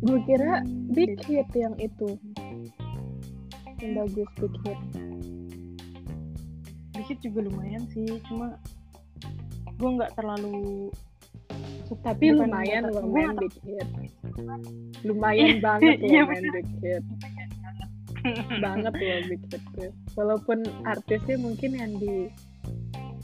gue 0.00 0.18
kira 0.24 0.52
Hmm, 0.60 0.90
big 0.90 1.10
gitu. 1.14 1.22
hit 1.28 1.48
yang 1.54 1.74
itu. 1.76 2.08
Yang 3.78 3.92
bagus 3.96 4.30
big 4.36 4.54
hit. 4.62 4.80
Dikit 6.92 7.18
juga 7.22 7.40
lumayan 7.42 7.82
sih 7.88 8.06
cuma 8.26 8.56
gue 9.72 9.90
nggak 9.90 10.12
terlalu 10.12 10.92
tapi 12.04 12.30
lumayan 12.30 12.86
nggak 12.86 13.34
big 13.36 13.54
hit. 13.62 13.88
lumayan 15.02 15.58
banget 15.58 15.96
loh 16.00 16.06
Iya, 16.06 16.22
big 16.28 16.68
hit 16.78 17.02
banget 18.64 18.92
loh 18.92 19.20
big 19.28 19.42
tuh 19.48 19.90
walaupun 20.14 20.62
artisnya 20.84 21.40
mungkin 21.40 21.76
yang 21.76 21.92
di 21.96 22.28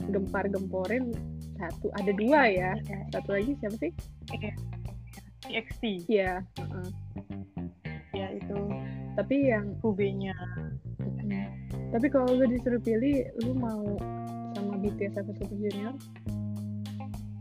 gempar-gemporin 0.09 1.13
satu 1.57 1.89
ada 1.97 2.11
dua 2.13 2.41
ya. 2.47 2.71
Satu 3.11 3.33
lagi 3.33 3.57
siapa 3.57 3.75
sih? 3.81 3.91
TXT 5.47 5.83
Iya 6.09 6.45
heeh. 6.57 6.89
ya 8.13 8.27
itu. 8.33 8.59
Tapi 9.17 9.35
yang 9.49 9.73
Hubenya. 9.81 10.33
Tapi 11.89 12.07
kalau 12.13 12.29
lu 12.37 12.45
disuruh 12.45 12.79
pilih 12.79 13.25
lu 13.41 13.57
mau 13.57 13.83
sama 14.53 14.77
BTS 14.79 15.17
atau 15.17 15.33
Super 15.33 15.57
Junior? 15.57 15.93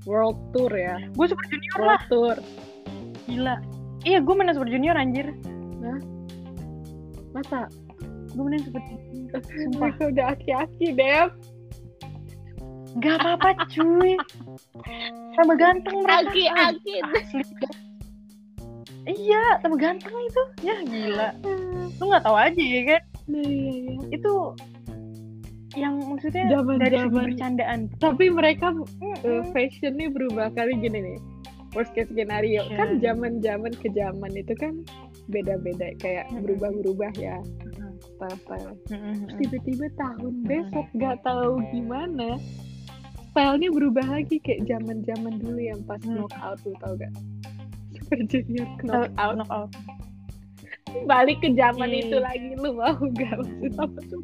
World 0.07 0.39
Tour 0.55 0.73
ya? 0.73 0.97
Gue 1.13 1.27
Super 1.29 1.47
Junior 1.53 1.79
lah. 1.83 2.01
World 2.01 2.07
Tour. 2.09 2.37
Gila. 3.29 3.57
Iya 4.07 4.19
gue 4.25 4.35
mana 4.35 4.57
Super 4.57 4.71
Junior 4.73 4.97
anjir 4.97 5.29
masa? 7.37 7.61
Gue 8.33 8.57
Super 8.61 8.83
Junior 8.85 9.41
sumpah. 9.45 9.93
Udah 10.13 10.27
aki-aki 10.33 10.87
Dev 10.93 11.29
Gak 12.97 13.21
apa-apa 13.21 13.69
cuy. 13.69 14.17
Tambah 15.37 15.57
ganteng 15.61 16.01
mereka. 16.01 16.33
Aki-aki. 16.33 16.95
Asli 17.05 17.45
Iya 19.07 19.61
tambah 19.61 19.77
ganteng 19.77 20.17
itu. 20.17 20.43
Ya 20.65 20.77
gila. 20.81 21.29
Lu 22.01 22.05
gak 22.09 22.25
tahu 22.25 22.37
aja 22.41 22.57
ya 22.57 22.83
kan? 22.89 23.03
Nah, 23.29 23.45
iya, 23.45 23.73
iya. 23.85 23.95
Itu 24.17 24.33
Yang 25.77 25.95
maksudnya 26.09 26.45
Zaman- 26.49 26.81
dari 26.81 26.97
segi 26.97 27.05
zaman- 27.13 27.25
bercandaan. 27.29 27.79
Tapi 28.01 28.25
mereka 28.33 28.67
uh, 28.73 29.43
fashionnya 29.53 30.09
berubah. 30.09 30.49
Kali 30.57 30.73
gini 30.81 30.99
nih 31.05 31.19
worst 31.77 31.93
case 31.93 32.09
scenario 32.09 32.65
Fashion. 32.65 32.77
kan 32.81 32.89
zaman 33.05 33.33
zaman 33.45 33.73
ke 33.77 33.93
zaman 33.93 34.33
itu 34.33 34.57
kan 34.57 34.73
beda-beda 35.27 35.91
kayak 35.97 36.27
berubah-berubah 36.33 37.13
ya. 37.17 37.39
Style-style. 38.17 38.75
Terus 38.87 39.35
tiba-tiba 39.37 39.87
tahun 39.97 40.35
Mm. 40.37 40.47
besok 40.47 40.87
gak 40.95 41.17
tahu 41.23 41.61
gimana 41.71 42.37
stylenya 43.31 43.69
berubah 43.69 44.07
lagi 44.07 44.37
kayak 44.39 44.65
zaman-zaman 44.65 45.37
dulu 45.37 45.61
yang 45.61 45.81
pas 45.85 46.01
Hmm. 46.01 46.25
knockout 46.25 46.59
lu 46.65 46.73
tau 46.81 46.95
gak 46.95 47.13
Super 47.93 48.21
Junior 48.25 48.69
knockout. 48.81 49.35
Knockout. 49.37 49.71
Balik 51.05 51.45
ke 51.45 51.53
zaman 51.53 51.91
Iya. 51.91 52.01
itu 52.03 52.17
lagi 52.17 52.51
lu 52.57 52.71
mau 52.73 52.97
gak 52.97 53.35
maksud 53.37 53.73
apa 53.77 54.01
tuh? 54.09 54.23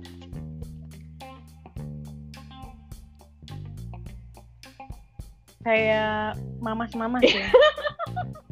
Kayak 5.62 6.34
mamas-mamas 6.58 7.22
ya. 7.22 7.46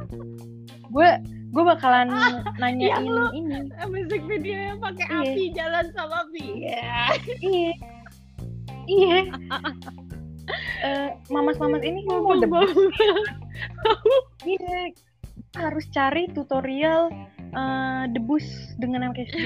Gue 0.95 1.11
Gue 1.51 1.65
bakalan 1.65 2.09
nanyain 2.63 2.89
yang 2.97 3.05
lu- 3.05 3.33
ini. 3.33 3.59
musik 3.85 4.23
video 4.25 4.57
yang 4.57 4.79
pakai 4.79 5.05
Iya. 5.05 5.21
api 5.25 5.45
jalan 5.53 5.87
sama 5.93 6.19
Iya. 6.33 6.95
Iya. 7.41 7.73
Iya. 8.87 9.19
Eh, 10.81 11.09
Mamas-mamas 11.29 11.79
ini 11.81 12.03
mau 12.05 12.35
debus 12.35 12.75
Iya, 14.43 14.91
harus 15.55 15.87
cari 15.89 16.27
tutorial 16.29 17.11
eh, 17.51 18.05
debus 18.09 18.47
dengan 18.77 19.11
MKSD 19.11 19.39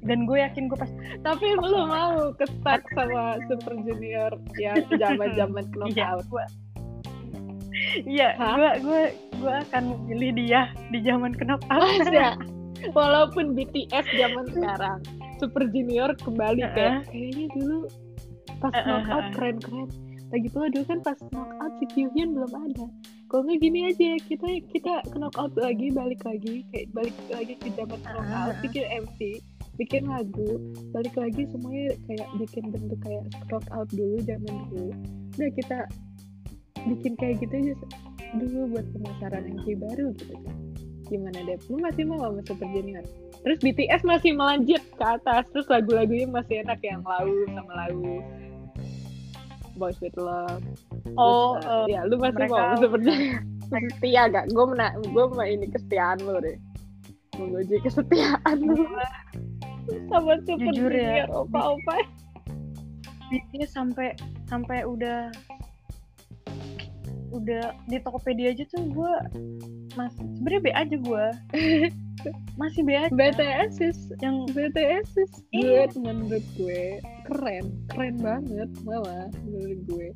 dan 0.00 0.24
gue 0.24 0.38
yakin 0.40 0.66
gue 0.66 0.74
pasti 0.74 0.94
Tapi 1.20 1.46
lu 1.54 1.84
mau 1.84 2.30
kestuck 2.34 2.82
sama 2.92 3.38
Super 3.46 3.74
Junior 3.78 4.32
yang 4.56 4.82
knockout. 5.68 6.26
Gua- 6.28 6.50
Iya, 8.00 8.34
Hah? 8.34 8.54
gue 8.56 8.70
gue 8.82 9.02
gue 9.38 9.54
akan 9.70 9.84
pilih 10.10 10.30
dia 10.34 10.60
di 10.90 10.98
zaman 11.06 11.32
knockout. 11.38 11.82
Masa? 12.02 12.34
Walaupun 12.98 13.58
BTS 13.58 14.06
zaman 14.14 14.46
sekarang, 14.54 14.98
Super 15.38 15.66
Junior 15.70 16.14
kembali 16.18 16.62
Heeh. 16.62 16.74
kayak 16.74 16.94
kayaknya 17.10 17.46
dulu 17.54 17.78
pas 18.58 18.74
Heeh, 18.74 18.86
knockout 18.86 19.22
heeh. 19.22 19.34
keren-keren. 19.34 19.88
Lagi 20.28 20.48
pula 20.52 20.66
dulu 20.68 20.84
kan 20.84 21.00
pas 21.00 21.18
knockout 21.32 21.72
si 21.80 21.84
Kyuhyun 21.94 22.36
belum 22.36 22.52
ada. 22.52 22.86
Kalau 23.28 23.42
nggak 23.44 23.60
gini 23.60 23.80
aja 23.92 24.10
kita 24.24 24.48
kita 24.72 24.92
knockout 25.16 25.52
lagi 25.56 25.92
balik 25.92 26.20
lagi 26.24 26.64
kayak 26.74 26.86
balik 26.96 27.16
lagi 27.30 27.54
ke 27.60 27.68
zaman 27.76 27.98
knockout 28.02 28.54
Heeh. 28.56 28.62
bikin 28.66 28.84
MC 29.04 29.20
bikin 29.78 30.10
lagu 30.10 30.58
balik 30.90 31.14
lagi 31.14 31.46
semuanya 31.54 31.94
kayak 32.10 32.28
bikin 32.34 32.64
bentuk 32.74 32.98
kayak 32.98 33.24
knockout 33.46 33.86
dulu 33.94 34.18
zaman 34.26 34.54
dulu 34.74 34.90
udah 35.38 35.50
kita 35.54 35.78
bikin 36.82 37.12
kayak 37.14 37.38
gitu 37.38 37.54
aja 37.54 37.74
dulu 38.36 38.76
buat 38.76 38.86
pemasaran 38.92 39.42
MC 39.48 39.66
baru 39.78 40.12
gitu 40.16 40.34
kan. 40.44 40.56
Gimana 41.08 41.38
deh 41.40 41.56
lu 41.72 41.80
masih 41.80 42.04
mau 42.04 42.20
sama 42.20 42.40
Super 42.44 42.68
Junior? 42.68 43.04
Terus 43.40 43.58
BTS 43.62 44.02
masih 44.04 44.36
melanjut 44.36 44.82
ke 44.82 45.04
atas 45.04 45.48
terus 45.48 45.64
lagu-lagunya 45.66 46.28
masih 46.28 46.60
enak 46.60 46.80
yang 46.84 47.00
lau 47.00 47.32
sama 47.48 47.72
lau. 47.86 48.20
Boys 49.78 49.96
with 50.02 50.18
Love. 50.18 50.60
Terus, 51.06 51.14
Oh, 51.14 51.54
uh, 51.62 51.86
eh, 51.86 51.94
ya 51.96 52.02
lu 52.04 52.18
masih 52.18 52.34
mereka- 52.44 52.74
mau 52.74 52.82
Super 52.82 53.00
Junior? 53.00 53.40
Setia 53.68 54.22
gak 54.26 54.46
gue 54.48 54.64
mena 54.64 54.86
gue 54.98 55.24
mau 55.28 55.44
ini 55.44 55.68
kesetiaan 55.68 56.18
lu 56.24 56.40
deh 56.40 56.56
menguji 57.36 57.76
kesetiaan 57.80 58.56
lu. 58.58 58.84
Sama 60.10 60.36
Super 60.44 60.68
Jujur 60.72 60.92
ya, 60.92 61.24
Junior 61.24 61.28
opa-opa. 61.46 61.96
BTS 63.28 63.70
sampai 63.72 64.16
sampai 64.44 64.84
udah 64.84 65.28
udah 67.30 67.76
di 67.86 67.96
Tokopedia 68.00 68.52
aja 68.52 68.64
tuh 68.72 68.88
gue 68.88 69.12
masih 69.94 70.24
sebenarnya 70.38 70.60
B 70.60 70.68
aja 70.72 70.96
gue 70.96 71.24
masih 72.60 72.82
B 72.82 72.98
aja. 72.98 73.14
BTS 73.14 73.78
is 73.78 73.98
yang 74.18 74.42
BTS 74.50 75.14
is 75.14 75.32
Iya. 75.54 75.86
good 75.86 76.02
menurut 76.02 76.46
gue. 76.58 76.98
Keren 77.30 77.64
keren 77.86 78.16
banget 78.18 78.66
malah 78.82 79.30
menurut 79.46 79.80
gue. 79.86 80.08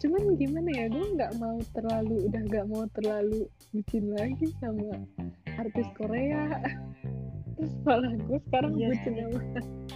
Cuman 0.00 0.40
gimana 0.40 0.68
ya 0.72 0.86
gue 0.88 1.04
nggak 1.20 1.36
mau 1.36 1.60
terlalu 1.76 2.24
udah 2.32 2.42
nggak 2.48 2.66
mau 2.72 2.88
terlalu 2.96 3.44
bucin 3.76 4.08
lagi 4.16 4.48
sama 4.56 5.04
artis 5.60 5.84
Korea. 6.00 6.48
Terus 7.60 7.76
malah 7.84 8.12
gue 8.16 8.38
sekarang 8.48 8.72
Iya 8.80 8.88
bucin 8.96 9.14
sama 9.20 9.40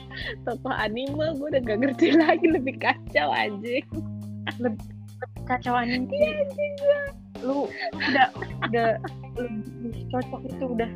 tokoh 0.45 0.75
anime 0.77 1.27
gue 1.33 1.47
udah 1.49 1.63
gak 1.65 1.79
ngerti 1.81 2.15
lagi 2.15 2.47
lebih 2.47 2.77
kacau 2.79 3.33
anjing 3.33 3.83
kacauan 5.45 5.89
ini. 5.91 6.45
Lu 7.41 7.69
udah 7.93 8.27
udah 8.65 8.89
lebih 9.37 10.05
cocok 10.09 10.41
itu 10.49 10.65
udah. 10.67 10.91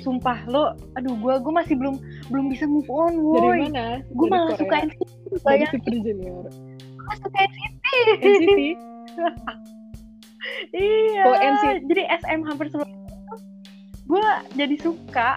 Sumpah 0.00 0.40
lo 0.48 0.72
aduh 0.96 1.12
gue 1.12 1.34
gue 1.36 1.52
masih 1.52 1.76
belum 1.76 2.00
belum 2.32 2.48
bisa 2.48 2.64
move 2.64 2.88
on 2.88 3.12
dari 3.36 3.44
woi 3.44 3.60
mana? 3.68 4.00
Gue 4.16 4.24
Dari 4.24 4.32
malah 4.32 4.56
suka 4.56 4.76
NCT 4.88 5.04
dari 5.04 5.38
bayang 5.44 5.68
Super 5.68 5.92
Junior. 6.00 6.44
Gue 6.96 7.14
suka 7.20 7.38
NCT 7.38 7.84
NCT 8.16 8.60
iya 10.72 11.22
Oh, 11.28 11.36
NCT. 11.36 11.76
jadi 11.86 12.02
SM 12.24 12.40
hampir 12.42 12.66
seluruh 12.72 12.88
gue 14.08 14.26
jadi 14.56 14.76
suka. 14.80 15.36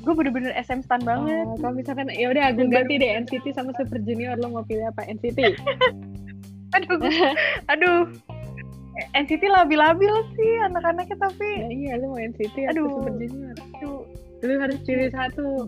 Gue 0.00 0.12
bener-bener 0.12 0.52
SM 0.56 0.80
stan 0.80 1.00
banget. 1.00 1.44
Oh, 1.44 1.56
kalau 1.60 1.76
misalkan 1.76 2.08
ya 2.08 2.28
udah 2.28 2.52
gue 2.52 2.68
ganti 2.68 2.96
deh 2.96 3.20
NCT 3.20 3.52
sama 3.52 3.72
Super 3.76 4.00
Junior. 4.00 4.36
Lo 4.36 4.48
mau 4.48 4.64
pilih 4.64 4.88
apa 4.88 5.04
NCT 5.04 5.38
aduh. 6.74 6.98
Aduh. 7.72 8.02
NCT 8.94 9.50
labil-labil 9.50 10.14
sih 10.38 10.52
anak-anaknya 10.70 11.18
tapi 11.18 11.48
ya 11.58 11.66
iya 11.66 11.92
lu 11.98 12.14
mau 12.14 12.20
NCT 12.22 12.70
Aduh. 12.70 13.10
Junior? 13.18 13.54
Aduh. 13.78 14.02
Lu 14.44 14.52
harus 14.60 14.78
pilih 14.86 15.10
satu. 15.10 15.66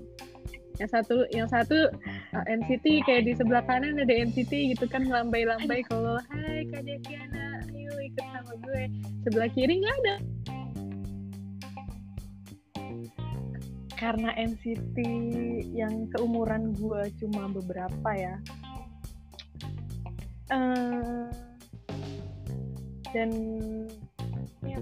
Yang 0.77 0.91
satu 0.93 1.17
yang 1.33 1.49
satu 1.49 1.89
uh, 2.37 2.45
NCT 2.45 3.09
kayak 3.09 3.25
di 3.25 3.33
sebelah 3.33 3.65
kanan 3.65 3.97
ada 3.97 4.13
NCT 4.13 4.77
gitu 4.77 4.85
kan 4.93 5.09
lambai-lambai 5.09 5.81
kalau 5.89 6.21
hai 6.29 6.69
Kak 6.69 6.85
Deviana 6.85 7.65
ayo 7.73 7.95
ikut 8.05 8.27
sama 8.29 8.53
gue. 8.61 8.83
Sebelah 9.25 9.49
kiri 9.57 9.75
nggak 9.81 9.97
ada. 10.05 10.17
Karena 13.97 14.37
NCT 14.37 14.97
yang 15.73 16.13
keumuran 16.13 16.77
gue 16.77 17.03
cuma 17.25 17.49
beberapa 17.49 18.11
ya 18.13 18.37
Eh, 20.47 21.27
dan 23.11 23.31
ya, 24.63 24.79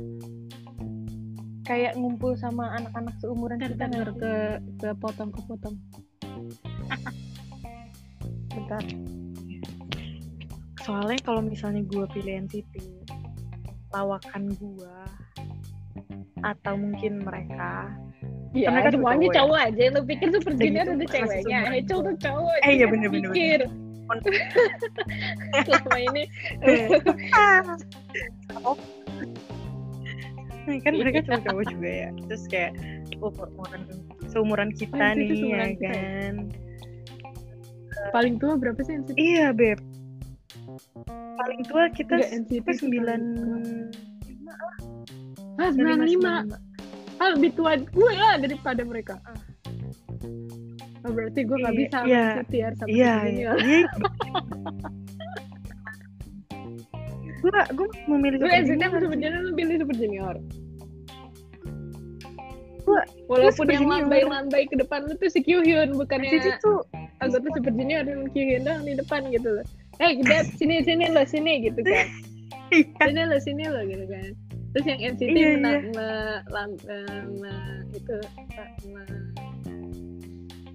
kayak 1.64 1.96
ngumpul 1.96 2.36
sama 2.36 2.76
anak-anak 2.76 3.14
seumuran 3.24 3.56
Ntar, 3.56 3.72
kita 3.72 3.84
ntar, 3.88 4.10
ke 4.12 4.32
ke 4.76 4.88
potong 5.00 5.30
ke 5.32 5.40
potong 5.48 5.76
bentar 8.52 8.84
soalnya 10.84 11.16
kalau 11.24 11.40
misalnya 11.40 11.80
gue 11.88 12.04
pilih 12.12 12.44
NCT 12.44 12.74
lawakan 13.88 14.52
gue 14.52 14.96
atau 16.44 16.74
mungkin 16.76 17.24
mereka 17.24 17.88
Iya, 18.54 18.70
Karena 18.70 18.80
kan 18.86 18.92
semuanya 18.94 19.18
cowok 19.18 19.34
ya. 19.34 19.38
cowok 19.42 19.58
aja. 19.66 19.82
Lu 19.90 20.00
pikir 20.06 20.28
Super 20.30 20.52
Junior 20.54 20.86
ada 20.86 21.06
ceweknya. 21.10 21.60
Hecel 21.74 21.98
tuh 22.06 22.16
cowok. 22.22 22.54
Eh, 22.54 22.62
iya, 22.62 22.86
jangan 22.86 22.92
bener-bener. 22.94 23.30
pikir. 23.34 23.60
Selama 25.66 25.96
ini. 25.98 26.22
Nah, 30.64 30.80
kan 30.80 30.92
mereka 30.96 31.18
cowok-cowok 31.28 31.64
juga 31.76 31.90
ya. 31.90 32.08
Terus 32.28 32.44
kayak 32.48 32.72
oh, 33.20 33.32
seumuran 34.32 34.72
kita 34.72 34.96
Oh, 34.96 35.18
nih 35.18 35.28
seumuran 35.36 35.68
ya 35.68 35.76
kita 35.76 35.84
ya? 35.84 35.92
kan? 35.92 36.34
Paling 38.12 38.34
tua 38.40 38.52
berapa 38.56 38.80
sih 38.80 38.94
NCT? 39.00 39.16
iya 39.16 39.52
beb. 39.52 39.78
Paling 41.34 41.62
tua 41.68 41.92
kita 41.92 42.16
Enggak, 42.16 42.30
NCT 42.32 42.50
kita 42.50 42.70
tuh 42.72 42.76
sembilan 42.80 43.20
Ah, 45.54 45.70
95. 45.70 46.50
Ah, 47.22 47.28
lebih 47.38 47.54
tua. 47.54 47.78
Gue 47.78 48.12
lah 48.18 48.42
daripada 48.42 48.82
mereka. 48.82 49.14
Oh, 51.04 51.12
berarti 51.12 51.40
gue 51.40 51.56
nggak 51.56 51.74
bisa 51.76 51.88
sama 51.94 52.06
iya 52.08 52.24
Super 52.74 52.88
iya 52.88 53.12
Junior. 53.22 53.56
iya 53.60 53.82
gue 57.44 57.50
gue 57.76 57.88
memilih 58.08 58.36
Junior 58.40 58.88
sama 58.88 58.98
Super 58.98 59.18
Junior 59.18 59.40
lu 59.42 59.52
pilih 59.52 59.74
Super 59.78 59.96
Junior. 59.96 60.34
Gua- 62.84 63.08
Walaupun 63.26 63.64
yang 63.66 63.84
lambai-lambai 63.84 64.64
ke 64.64 64.76
depan 64.76 65.04
lu 65.04 65.16
tuh 65.16 65.28
si 65.28 65.40
Kyuhyun 65.40 65.92
bukannya 65.94 66.28
NCT 66.30 66.60
tuh 66.60 66.84
anggota 67.18 67.48
Super 67.50 67.72
Junior 67.72 68.02
dan 68.02 68.28
Kyuhyun 68.30 68.62
doang 68.62 68.82
di 68.82 68.92
depan 68.92 69.28
gitu 69.28 69.48
loh. 69.50 69.66
Eh, 69.96 70.20
Dad, 70.20 70.48
sini 70.56 70.80
sini 70.82 71.08
lo 71.08 71.24
sini 71.24 71.62
gitu 71.62 71.80
kan. 71.80 72.06
iya 72.74 73.04
Sini 73.04 73.20
lo 73.24 73.36
sini 73.38 73.64
lo 73.64 73.80
gitu 73.84 74.04
kan. 74.04 74.28
Terus 74.74 74.84
yang 74.84 75.00
NCT 75.06 75.30
Iya, 75.30 75.48
mena, 75.54 75.70
iya. 75.70 75.80
me- 75.86 76.42
lam- 76.50 76.82
eh, 76.84 77.22
me- 77.30 77.84
itu 77.94 78.14
apa, 78.34 78.64
me- 78.84 79.32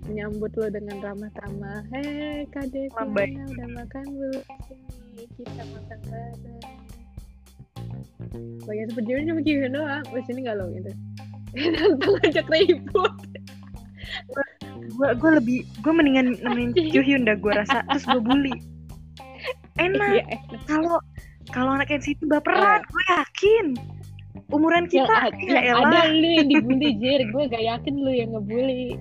menyambut 0.10 0.52
lo 0.58 0.68
dengan 0.74 0.98
ramah-tamah. 1.06 1.86
Hei, 1.94 2.50
Kak. 2.50 2.74
Deviana 2.74 3.46
udah 3.46 3.68
makan 3.78 4.06
belum? 4.10 4.44
Sini 4.66 5.24
kita 5.38 5.64
makan 5.70 6.00
bareng. 6.10 6.62
Bagian 8.66 8.90
Junior 8.94 9.26
cuma 9.30 9.42
Kyuhyun 9.46 9.72
doang. 9.74 10.04
Oh, 10.10 10.22
sini 10.26 10.40
nggak 10.42 10.58
lo 10.58 10.66
gitu. 10.74 10.92
Nantang 11.78 12.16
ajak 12.26 12.48
ribut. 12.50 13.14
gue 14.90 15.10
gue 15.16 15.32
lebih 15.38 15.60
gue 15.86 15.94
mendingan 15.94 16.34
nemenin 16.42 16.74
Kyuhyun 16.74 17.24
dah 17.24 17.38
gue 17.38 17.54
rasa 17.54 17.86
terus 17.88 18.04
gue 18.10 18.20
bully 18.20 18.52
enak 19.78 20.12
Iya, 20.18 20.24
kalau 20.66 20.98
kalau 21.54 21.78
anak 21.78 21.94
NCT 21.94 22.26
baperan 22.26 22.82
gue 22.84 23.04
yakin 23.14 23.66
umuran 24.50 24.90
yang, 24.90 25.06
kita 25.06 25.14
a- 25.14 25.32
ya 25.38 25.62
yang 25.72 25.78
ada 25.86 26.10
lu 26.10 26.30
yang 26.42 26.50
dibully 26.50 26.90
Jir 26.98 27.22
gue 27.22 27.44
gak 27.48 27.64
yakin 27.64 27.94
lu 28.02 28.12
yang 28.12 28.34
ngebully 28.34 28.98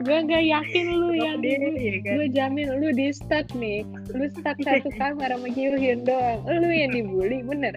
gue 0.00 0.18
gak 0.26 0.44
yakin 0.44 0.86
lu 0.90 1.12
yang 1.16 1.40
ya 1.44 1.98
kan? 2.02 2.14
gue 2.16 2.28
jamin 2.32 2.68
lu 2.80 2.88
di 2.92 3.12
stuck 3.12 3.46
nih. 3.56 3.84
Lu 4.12 4.24
stuck 4.32 4.56
satu 4.62 4.90
kamar 5.00 5.30
sama 5.32 5.48
Kyuhyun 5.50 6.04
doang. 6.04 6.40
Lu 6.48 6.68
yang 6.68 6.90
dibully 6.92 7.42
bener. 7.44 7.74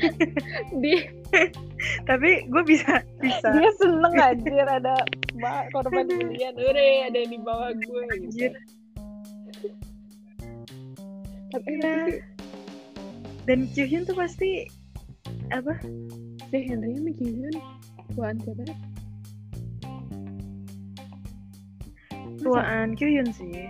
Dia 0.82 1.00
tapi 2.04 2.44
gue 2.48 2.62
bisa 2.66 3.00
bisa. 3.22 3.48
Dia 3.54 3.70
seneng 3.78 4.14
anjir 4.18 4.66
ada 4.66 5.00
ba- 5.38 5.66
korban 5.72 6.06
bulian. 6.08 6.52
Udah 6.56 6.86
ada 7.08 7.18
yang 7.18 7.30
di 7.32 7.40
bawah 7.40 7.70
gue 7.74 8.02
gitu. 8.26 8.50
Anjir. 8.50 8.52
tapi 11.50 11.82
tapi 11.82 12.22
dan 13.42 13.66
Kyuhyun 13.74 14.06
tuh 14.06 14.14
pasti 14.14 14.70
apa? 15.50 15.74
Si 16.50 16.58
Henry 16.62 16.94
sama 16.94 17.10
tuan 18.14 18.34
tuaan 22.40 22.88
Kyuhyun 22.96 23.28
sih. 23.30 23.68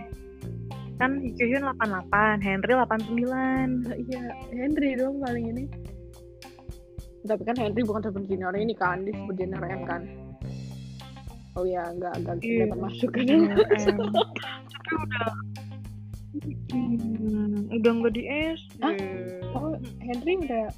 Kan 0.95 1.19
Kyuhyun 1.35 1.65
88 1.75 2.39
Henry 2.39 2.73
89 2.73 3.27
Ah, 3.89 3.97
iya 3.97 4.23
Henry 4.53 4.95
dong 4.95 5.19
paling 5.19 5.45
ini. 5.51 5.63
Tapi 7.21 7.43
kan 7.45 7.53
Henry 7.53 7.81
bukan 7.85 8.01
super 8.01 8.23
junior 8.25 8.53
ini 8.55 8.73
kan 8.73 9.05
di 9.05 9.11
super 9.13 9.33
junior 9.35 9.61
M 9.61 9.83
kan. 9.85 10.01
Oh 11.59 11.67
ya 11.67 11.83
enggak 11.91 12.15
enggak 12.15 12.35
Iya. 12.41 12.49
enggak 12.63 12.69
termasuk 12.73 13.09
kan. 13.11 13.27
Tapi 14.71 14.91
udah. 14.95 15.29
Hmm, 16.71 17.67
udah 17.75 17.91
nggak 17.91 18.13
di 18.15 18.23
SD 18.55 18.79
Hah? 18.79 18.95
oh 19.51 19.75
Henry 19.99 20.39
udah 20.39 20.71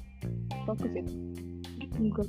fokus 0.66 0.90
itu 0.98 1.14
enggak 1.94 2.26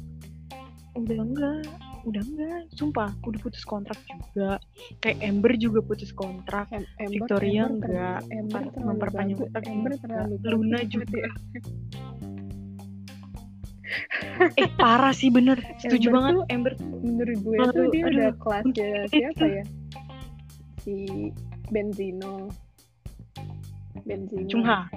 udah 0.96 1.18
enggak 1.20 1.62
udah 2.06 2.22
enggak 2.22 2.60
sumpah 2.72 3.10
udah 3.26 3.40
putus 3.42 3.66
kontrak 3.66 3.98
juga. 4.08 4.58
Kayak 5.02 5.18
Ember 5.22 5.54
juga 5.58 5.80
putus 5.84 6.12
kontrak. 6.14 6.70
Em- 6.72 6.88
Ember, 7.02 7.12
Victoria 7.12 7.64
Ember 7.68 7.90
enggak 7.90 8.20
Ember 8.32 8.62
memperpanjang 8.80 9.38
kontrak. 9.42 9.64
Ember 9.68 9.92
terlalu 10.00 10.36
Luna 10.44 10.80
juga. 10.88 11.06
ya. 11.12 11.32
eh 14.62 14.70
parah 14.76 15.14
sih 15.14 15.30
bener. 15.30 15.60
Setuju 15.82 16.08
Ember 16.10 16.16
banget. 16.16 16.34
Tuh- 16.34 16.48
Ember 16.50 16.74
menurut 17.04 17.38
gue 17.42 17.56
Aduh, 17.60 17.72
tuh 17.74 17.86
dia 17.92 18.04
aduh. 18.04 18.12
udah 18.16 18.30
kelasnya 18.42 18.92
siapa 19.12 19.32
Itu. 19.34 19.46
ya? 19.46 19.64
Si 20.82 20.96
Benzino. 21.74 22.50
Benzino. 24.06 24.50
Cungha 24.52 24.90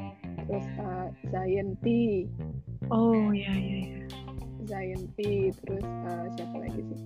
terus 0.48 0.64
uh, 0.80 1.08
Zion 1.28 1.76
T 1.84 2.24
oh 2.88 3.28
iya 3.36 3.52
iya 3.52 3.76
iya 3.84 4.00
Zion 4.66 5.02
T 5.14 5.50
terus 5.62 5.84
uh, 5.84 6.26
siapa 6.34 6.56
lagi 6.58 6.80
sih? 6.82 7.00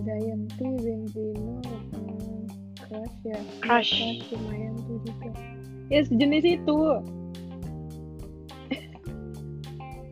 Zion 0.00 0.40
T 0.56 0.58
Benzino 0.80 1.60
hmm, 1.92 2.40
Crush 2.80 3.16
ya 3.26 3.36
Iya, 3.36 3.40
Crush. 3.60 3.92
Crush 3.92 4.22
lumayan 4.32 4.74
tuh 4.86 4.98
juga. 5.04 5.28
Ya 5.90 6.00
sejenis 6.06 6.44
itu. 6.46 6.78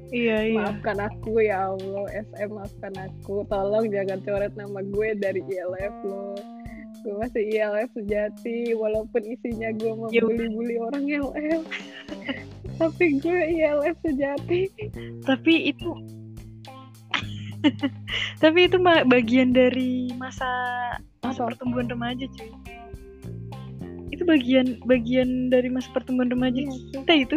Iya 0.08 0.40
iya. 0.40 0.64
Maafkan 0.64 1.04
aku 1.04 1.36
ya 1.44 1.68
Allah. 1.68 2.04
SM 2.08 2.48
maafkan 2.48 2.96
aku. 2.96 3.44
Tolong 3.44 3.92
jangan 3.92 4.24
coret 4.24 4.56
nama 4.56 4.80
gue 4.80 5.08
dari 5.20 5.44
ILF 5.44 5.94
lo 6.08 6.32
gue 7.08 7.14
masih 7.14 7.42
ILF 7.56 7.88
sejati 7.94 8.74
walaupun 8.74 9.22
isinya 9.24 9.70
gue 9.80 9.90
Ya 10.10 10.20
membuli-buli 10.20 10.76
orang 10.82 11.04
ILF 11.06 11.62
tapi 12.78 13.18
gue 13.18 13.38
ILF 13.58 13.96
sejati. 14.06 14.70
Tapi 15.26 15.74
itu 15.74 15.90
tapi 18.38 18.70
itu 18.70 18.78
bagian 19.10 19.50
dari 19.50 20.14
masa 20.14 20.46
masa 21.26 21.42
Apa? 21.42 21.50
pertumbuhan 21.52 21.90
remaja 21.90 22.24
cuy. 22.38 22.50
Itu 24.14 24.22
bagian 24.24 24.78
bagian 24.86 25.50
dari 25.50 25.66
masa 25.68 25.90
pertumbuhan 25.90 26.30
remaja 26.30 26.58
Iya 26.62 26.74
kita 26.94 27.12
itu. 27.18 27.36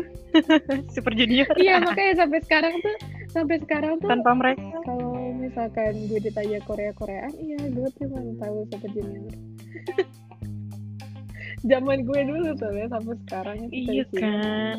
Super 0.95 1.17
junior. 1.17 1.49
Iya 1.57 1.81
makanya 1.81 2.21
sampai 2.25 2.39
sekarang 2.45 2.73
tuh 2.79 2.95
sampai 3.33 3.57
sekarang 3.65 3.97
tuh 3.97 4.07
tanpa 4.13 4.31
mereka. 4.37 4.61
kalau 4.85 5.13
misalkan 5.33 5.93
gue 6.05 6.19
ditanya 6.21 6.59
Korea 6.69 6.93
Koreaan 6.93 7.33
iya 7.41 7.57
gue 7.65 7.87
cuma 7.97 8.21
tahu 8.37 8.57
Super 8.69 8.89
Junior. 8.93 9.33
Zaman 11.69 11.97
gue 12.05 12.21
dulu 12.25 12.49
tuh 12.57 12.71
ya 12.73 12.85
sampai 12.89 13.15
sekarang 13.25 13.59
iya 13.73 14.05
gini. 14.05 14.21
kan 14.21 14.77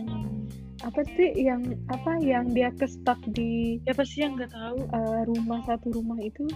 apa 0.80 1.00
sih 1.14 1.36
yang 1.36 1.62
apa 1.92 2.18
yang 2.24 2.50
dia 2.56 2.72
kestak 2.74 3.20
di 3.36 3.78
siapa 3.84 4.02
sih 4.02 4.24
yang 4.24 4.40
nggak 4.40 4.50
tahu? 4.50 4.78
eh, 4.88 5.20
rumah 5.28 5.60
satu 5.68 5.92
rumah 5.92 6.18
itu? 6.24 6.48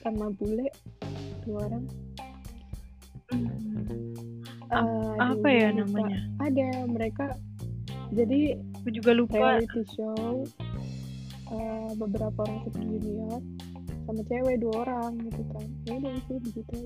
Sama 0.00 0.32
bule 0.34 0.72
dua 1.44 1.68
orang. 1.70 1.84
Uh, 4.66 5.14
apa 5.22 5.48
ya 5.50 5.68
namanya? 5.70 6.18
Ada 6.42 6.86
mereka. 6.90 7.26
Jadi 8.14 8.58
aku 8.82 8.88
juga 8.90 9.10
lupa. 9.14 9.34
reality 9.38 9.82
show 9.94 10.46
uh, 11.50 11.90
beberapa 11.98 12.38
orang 12.46 12.60
super 12.66 12.82
junior 12.82 13.42
sama 14.06 14.22
cewek 14.30 14.56
dua 14.62 14.74
orang 14.86 15.12
gitu 15.26 15.42
kan. 15.50 15.66
Ya 15.86 15.92
udah 15.98 16.12
itu 16.14 16.34
begitu 16.42 16.76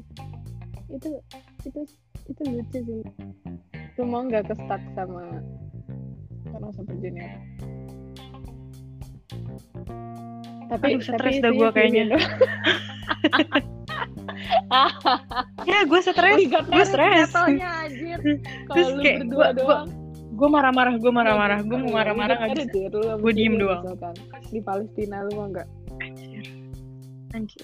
itu 0.91 1.11
itu 1.69 1.81
itu 2.29 2.43
lucu 2.49 2.79
sih. 2.85 3.03
Lu 4.01 4.03
mau 4.09 4.25
nggak 4.25 4.49
ke 4.49 4.55
stuck 4.57 4.83
sama 4.97 5.45
super 6.81 6.97
junior 6.97 7.37
tapi 10.71 10.87
Aduh, 10.95 11.03
stres 11.03 11.43
dah 11.43 11.51
gua 11.51 11.75
kayaknya. 11.75 12.15
Ya 15.67 15.83
gue 15.83 16.01
stres. 16.01 16.39
Ligat 16.39 16.67
gue 16.71 16.85
stres. 16.87 17.35
Anjir. 17.35 18.19
Terus 18.75 18.89
kayak 19.03 19.27
doang. 19.35 19.91
gue 20.31 20.49
marah-marah 20.49 20.95
gue 20.95 21.13
marah-marah. 21.13 21.59
Gue 21.67 21.75
mau 21.75 21.99
marah-marah 21.99 22.39
nggak 22.39 22.71
bisa 22.71 23.19
Gua 23.19 23.33
diem 23.35 23.59
doang. 23.59 23.83
di 24.51 24.63
Palestina 24.63 25.27
lu 25.27 25.31
mau 25.35 25.47
nggak? 25.51 25.67
Anjir 27.35 27.63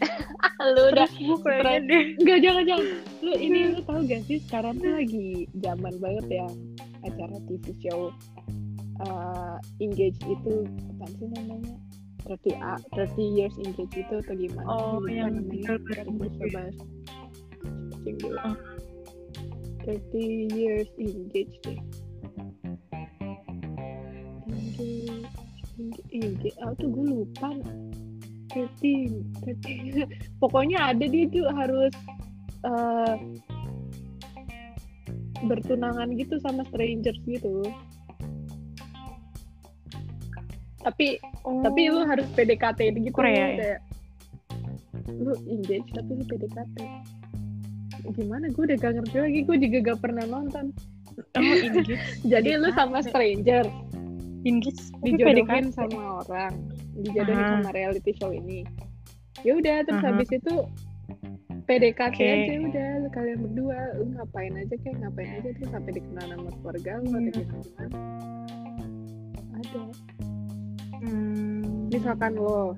lu 0.74 0.82
udah 0.92 1.08
gue 1.08 1.36
kayaknya 1.44 1.78
deh 1.84 2.04
Enggak, 2.20 2.38
jangan, 2.40 2.62
jangan. 2.64 2.86
Lu 3.20 3.32
ini 3.36 3.58
lu 3.76 3.80
tahu 3.84 4.00
gak 4.08 4.22
sih 4.24 4.38
sekarang 4.48 4.80
tuh 4.80 4.92
lagi 4.96 5.48
zaman 5.60 5.94
banget 6.00 6.26
ya 6.28 6.48
acara 7.04 7.36
TV 7.48 7.64
show 7.84 8.12
uh, 9.04 9.56
Engage 9.80 10.20
itu 10.24 10.54
apa 10.68 11.04
sih 11.16 11.28
namanya? 11.32 11.74
30 12.28 12.60
a 12.60 12.76
30 12.92 13.36
years 13.36 13.54
engage 13.56 13.96
itu 13.96 14.14
atau 14.20 14.34
gimana? 14.36 14.68
Oh, 14.68 15.00
yang 15.08 15.40
tinggal 15.48 15.80
coba. 15.80 16.62
Oh. 18.44 18.54
30 19.88 20.54
years 20.54 20.88
engage 21.00 21.56
deh. 21.64 21.80
Engage, 24.46 25.24
engage, 25.80 26.10
engage. 26.12 26.56
Ah, 26.60 26.76
tuh 26.76 26.88
gue 26.92 27.04
lupa. 27.08 27.50
13, 28.52 29.46
13. 29.46 30.06
Pokoknya 30.42 30.94
ada 30.94 31.04
dia 31.06 31.26
tuh 31.30 31.46
harus 31.54 31.92
eh, 32.66 33.14
bertunangan 35.46 36.08
gitu 36.18 36.36
sama 36.42 36.66
strangers 36.68 37.20
gitu. 37.24 37.64
Tapi 40.80 41.20
oh. 41.44 41.60
tapi 41.60 41.92
lu 41.92 42.04
harus 42.08 42.24
PDKT 42.32 42.96
gitu 42.96 43.12
Korea 43.12 43.36
ya? 43.36 43.48
kayak 43.56 43.80
lu 45.18 45.32
engage 45.48 45.88
tapi 45.92 46.10
lu 46.16 46.24
PDKT 46.26 46.76
gimana 48.16 48.48
gue 48.48 48.62
udah 48.64 48.78
gak 48.80 48.92
ngerti 48.96 49.16
lagi 49.20 49.40
gue 49.44 49.56
juga 49.68 49.78
gak 49.92 49.98
pernah 50.00 50.24
nonton 50.24 50.72
oh, 51.36 51.42
engage 51.42 51.98
jadi 52.32 52.50
lu 52.56 52.72
sama 52.72 53.04
stranger 53.04 53.64
engage 54.48 54.80
dijodohin 55.04 55.68
PDKT. 55.68 55.76
sama 55.76 56.24
orang 56.24 56.54
dijodohin 57.02 57.40
Aha. 57.40 57.52
sama 57.58 57.70
reality 57.72 58.12
show 58.16 58.30
ini 58.30 58.62
ya 59.40 59.56
udah 59.56 59.76
terus 59.84 60.00
Aha. 60.00 60.08
habis 60.12 60.28
itu 60.30 60.54
PDKT 61.64 62.18
Oke. 62.18 62.26
aja 62.26 62.54
udah 62.60 62.88
lu 62.98 63.08
kalian 63.10 63.38
berdua 63.46 63.78
lu 63.96 64.04
ngapain 64.14 64.52
aja 64.54 64.74
kayak 64.76 64.96
ngapain 65.00 65.30
aja 65.38 65.48
terus 65.54 65.70
sampai 65.70 65.92
dikenal 65.96 66.26
sama 66.28 66.50
keluarga 66.58 66.92
lu 66.98 67.08
atau 67.08 67.20
Iya. 67.20 67.30
gimana 67.30 67.98
ada 69.54 69.82
Hmm. 71.00 71.88
misalkan 71.88 72.32
lo 72.36 72.76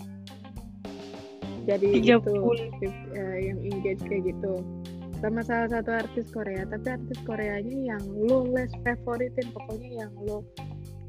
jadi 1.62 1.88
Tiga 1.94 2.16
itu 2.18 2.30
puluh. 2.30 2.70
eh, 3.14 3.38
yang 3.50 3.58
engage 3.62 4.02
kayak 4.06 4.30
gitu 4.30 4.62
sama 5.18 5.42
salah 5.42 5.70
satu 5.70 5.90
artis 5.94 6.26
Korea 6.30 6.66
tapi 6.66 6.86
artis 6.90 7.18
Koreanya 7.22 7.94
yang 7.94 8.02
lo 8.06 8.42
less 8.46 8.70
favoritin 8.82 9.46
pokoknya 9.54 10.06
yang 10.06 10.12
lo 10.26 10.42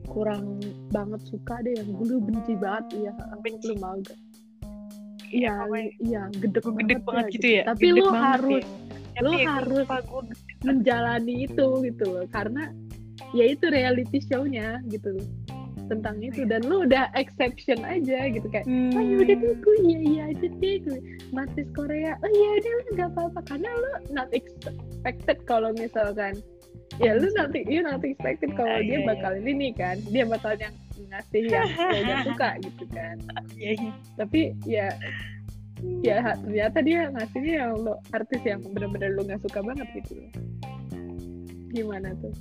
kurang 0.06 0.60
banget 0.89 1.22
suka 1.26 1.56
deh 1.62 1.74
yang 1.76 1.89
lu 1.96 2.20
benci 2.20 2.54
banget 2.56 3.10
ya 3.10 3.12
Benci. 3.42 3.66
lu 3.72 3.76
mau 3.80 3.96
gak 4.02 4.20
iya 5.34 5.66
Apa 5.66 5.76
ya? 5.76 5.89
iya 6.00 6.22
gedek, 6.38 6.63
Gedek 6.63 7.00
banget 7.04 7.26
gitu 7.34 7.48
ya? 7.50 7.63
tapi 7.66 7.86
Gedek 7.89 7.98
lu 7.98 8.06
harus 8.12 8.66
ya. 9.13 9.22
lu 9.22 9.32
ya, 9.34 9.46
harus 9.58 9.86
menjalani 10.62 11.36
itu 11.46 11.68
gitu 11.84 12.06
loh 12.06 12.26
karena 12.30 12.70
ya 13.34 13.46
itu 13.50 13.66
reality 13.70 14.18
show-nya 14.22 14.82
gitu 14.89 15.18
loh 15.18 15.28
tentang 15.84 16.16
itu 16.24 16.48
dan 16.48 16.63
lu 16.63 16.88
udah 16.88 17.12
exception 17.13 17.84
aja 17.84 18.32
gitu 18.32 18.48
kayak 18.48 18.63
Hmm. 18.63 18.96
oh 18.96 19.04
yaudah 19.04 19.36
deh 19.36 19.54
gue 19.58 19.76
iya 19.84 20.00
iya 20.00 20.24
aja 20.32 20.48
deh 20.48 20.76
gue 20.80 21.00
artis 21.36 21.68
Korea 21.76 22.16
oh 22.24 22.30
iya 22.30 22.50
udah 22.56 22.72
lah 22.72 22.88
nggak 22.96 23.10
apa-apa 23.13 23.39
karena 23.44 23.70
lu 23.70 23.89
not 24.16 24.30
expected 24.32 25.38
kalau 25.44 25.76
misalkan 25.76 26.39
ya 27.01 27.17
lu 27.17 27.27
nanti 27.34 27.65
you 27.65 27.82
not 27.82 28.01
expected 28.03 28.53
kalau 28.53 28.69
Ah, 28.69 28.82
dia 28.82 28.97
iya, 28.97 28.99
iya. 29.01 29.10
bakal 29.10 29.34
ini 29.39 29.69
kan. 29.73 29.97
Dia 30.10 30.23
bakal 30.25 30.53
yang 30.58 30.73
ngasih 31.10 31.43
yang 31.49 31.67
udah 32.06 32.17
suka 32.25 32.49
gitu 32.62 32.84
kan. 32.93 33.15
Iya, 33.58 33.71
iya. 33.77 33.91
tapi 34.15 34.39
ya 34.63 34.88
ya 35.99 36.17
ternyata 36.39 36.79
dia 36.79 37.12
ngasihnya 37.12 37.53
yang 37.60 37.71
lo 37.75 37.99
artis 38.12 38.41
yang 38.45 38.62
bener-bener 38.63 39.10
lo 39.17 39.21
nggak 39.25 39.41
suka 39.41 39.60
banget 39.62 39.88
gitu 39.99 40.21
loh. 40.21 40.32
Gimana 41.73 42.13
tuh? 42.21 42.34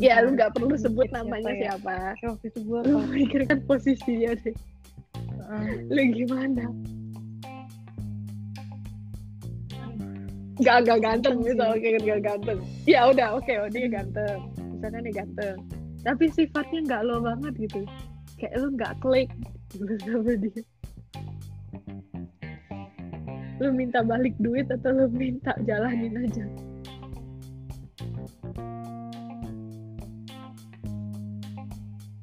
Ya 0.00 0.24
lu 0.24 0.32
nggak 0.32 0.56
perlu 0.56 0.72
sebut 0.72 1.04
Siapa 1.12 1.20
namanya 1.20 1.52
ya? 1.52 1.60
siapa. 1.76 2.16
Ya, 2.16 2.26
waktu 2.32 2.46
itu 2.48 2.60
gue 2.64 2.80
lu 2.88 2.96
pikirkan 3.12 3.58
posisinya 3.68 4.32
deh. 4.40 4.56
Lu 5.92 6.00
gimana 6.14 6.64
Gak, 10.60 10.78
gak 10.84 11.00
ganteng 11.00 11.40
misalnya 11.40 11.78
kayak 11.80 12.00
gak 12.04 12.20
ganteng. 12.20 12.58
Ya 12.84 13.08
udah 13.08 13.40
oke 13.40 13.48
oh, 13.48 13.68
dia 13.72 13.88
ganteng. 13.88 14.38
Misalnya 14.76 15.00
dia 15.08 15.14
ganteng. 15.24 15.56
Tapi 16.00 16.24
sifatnya 16.32 16.80
nggak 16.84 17.02
lo 17.08 17.16
banget 17.24 17.52
gitu. 17.60 17.80
Kayak 18.36 18.54
lu 18.60 18.68
nggak 18.76 18.94
klik 19.00 19.30
gitu 19.72 19.94
sama 20.04 20.32
dia. 20.36 20.62
Lu 23.60 23.68
minta 23.76 24.00
balik 24.00 24.32
duit 24.40 24.64
atau 24.72 24.88
lu 24.92 25.06
minta 25.12 25.52
jalanin 25.68 26.16
aja? 26.16 26.44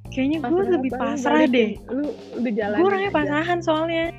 Kayaknya 0.09 0.37
gue 0.49 0.63
lebih 0.73 0.91
lu 0.93 0.97
pasrah 0.97 1.45
deh. 1.45 1.77
lu 1.93 2.09
lu 2.41 2.49
jalanin 2.49 2.81
gue 2.81 2.89
orangnya 2.89 3.11
aja. 3.13 3.17
pasahan 3.21 3.59
soalnya 3.61 4.09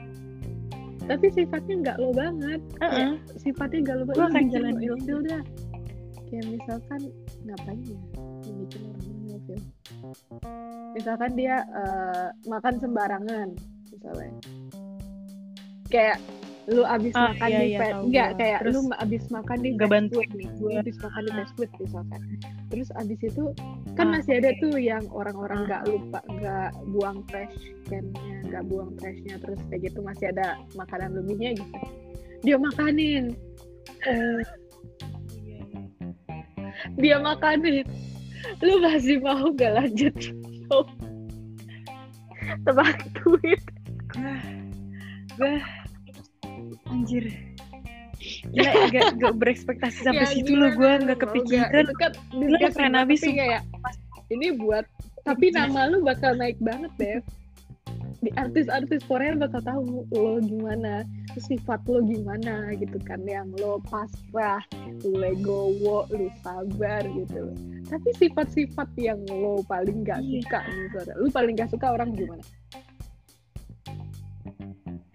tapi 1.09 1.27
sifatnya 1.33 1.75
nggak 1.83 1.97
lo 1.99 2.11
banget. 2.13 2.61
Heeh. 2.85 3.11
sifatnya 3.41 3.79
gak 3.89 3.97
lo 3.97 4.05
banget. 4.07 4.21
Akan 4.21 4.33
bikin 4.33 4.45
lo 4.45 4.53
jalanin 4.53 4.81
ilfil 4.85 5.19
dah. 5.25 5.43
Kayak 6.29 6.47
misalkan 6.53 7.01
ngapain 7.49 7.81
ya? 7.89 8.01
Yang 8.45 8.57
bikin 8.63 8.81
orang 8.85 9.05
ilfil 9.33 9.61
misalkan 10.99 11.31
dia 11.39 11.63
eh, 11.63 12.29
makan 12.49 12.75
sembarangan 12.81 13.49
misalnya. 13.93 14.33
Kayak 15.89 16.19
lu 16.69 16.85
abis 16.85 17.17
Ah, 17.17 17.33
makan 17.33 17.49
iya, 17.49 17.59
di 17.59 17.67
iya, 17.73 17.81
enggak 17.97 18.29
kayak 18.37 18.59
Terus 18.61 18.75
lu 18.77 18.81
abis 18.93 19.23
makan 19.33 19.57
di 19.59 19.69
nggak 19.73 19.89
fast 19.89 19.95
bantu. 19.97 20.15
food 20.15 20.31
nih 20.37 20.49
lu 20.61 20.69
abis 20.77 20.97
makan 21.01 21.21
di 21.25 21.31
fast 21.33 21.53
food 21.57 21.71
misalkan. 21.81 22.21
Terus 22.69 22.89
abis 22.93 23.19
itu 23.25 23.45
kan 23.97 24.07
Ah, 24.07 24.13
masih 24.15 24.33
ada 24.37 24.51
tuh 24.61 24.75
yang 24.77 25.05
orang-orang 25.09 25.61
nggak 25.65 25.83
lupa 25.89 26.21
nggak 26.29 26.69
buang 26.93 27.19
trash 27.27 27.57
can-nya 27.89 28.37
nggak 28.47 28.65
buang 28.69 28.91
trashnya 29.01 29.35
terus 29.41 29.61
kayak 29.73 29.81
gitu 29.89 29.99
masih 30.05 30.27
ada 30.29 30.47
makanan 30.77 31.17
lebihnya 31.17 31.57
gitu. 31.57 31.77
Dia 32.45 32.57
makanin. 32.61 33.33
Dia 37.01 37.17
makanin. 37.19 37.85
Lu 38.63 38.79
masih 38.79 39.19
mau 39.19 39.51
gak 39.51 39.73
lanjut? 39.75 40.15
Show 40.69 40.85
tebak 42.65 42.97
duit. 43.19 43.61
Gue 45.35 45.55
anjir. 46.99 47.25
Gila, 48.51 48.91
gak, 48.91 49.07
gak 49.23 49.35
berekspektasi 49.39 50.03
sampai 50.03 50.27
Ya, 50.27 50.35
situ 50.35 50.53
loh 50.59 50.75
gue 50.75 50.91
nggak 51.07 51.19
kepikiran. 51.23 51.87
Itu 51.87 51.95
kan 52.03 52.13
Gila, 52.35 52.59
discuss 52.59 52.75
keren 52.75 52.97
abis, 52.99 53.21
kayak 53.23 53.63
ini 54.29 54.49
buat 54.59 54.85
tapi 55.23 55.53
nama 55.55 55.87
lu 55.93 56.03
bakal 56.03 56.35
naik 56.37 56.57
banget 56.59 56.93
deh 56.97 57.19
di 58.19 58.35
artis-artis 58.35 59.07
Korea 59.07 59.39
bakal 59.39 59.63
tahu 59.63 60.03
lo 60.11 60.43
gimana 60.43 61.07
sifat 61.39 61.79
lo 61.87 62.03
gimana 62.03 62.75
gitu 62.75 62.99
kan. 63.07 63.23
Yang 63.23 63.55
lo 63.63 63.79
pasrah 63.87 64.59
lu 65.07 65.23
legowo 65.23 66.11
lu 66.11 66.27
sabar 66.43 67.07
gitu. 67.07 67.55
Tapi 67.87 68.09
sifat-sifat 68.19 68.91
yang 68.99 69.23
lo 69.31 69.63
paling 69.71 70.03
gak 70.03 70.19
Iya. 70.27 70.43
suka 70.43 70.61
misalnya. 70.67 71.15
Lu 71.23 71.31
paling 71.31 71.55
gak 71.55 71.71
suka 71.71 71.95
orang 71.95 72.11
gimana 72.19 72.43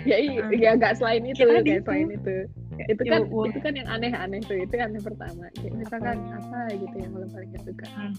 ya 0.03 0.17
iya 0.17 0.41
Ah. 0.41 0.49
ya 0.51 0.71
gak 0.75 0.93
selain 0.95 1.23
itu 1.23 1.41
Ya, 1.41 1.59
kayak 1.59 1.83
selain 1.83 2.09
itu 2.09 2.35
itu 2.83 3.01
Ya, 3.03 3.11
kan 3.11 3.21
wah. 3.29 3.45
itu 3.45 3.59
kan 3.59 3.73
yang 3.73 3.87
aneh-aneh 3.87 4.41
tuh 4.41 4.57
itu 4.57 4.73
yang 4.73 4.89
aneh 4.89 5.01
pertama 5.01 5.45
kayak 5.53 5.73
misalkan 5.73 6.17
Apa? 6.25 6.37
apa 6.41 6.59
gitu 6.73 6.95
yang 6.97 7.11
lo 7.13 7.27
paling 7.27 7.51
suka 7.59 7.85
Hmm. 7.89 8.13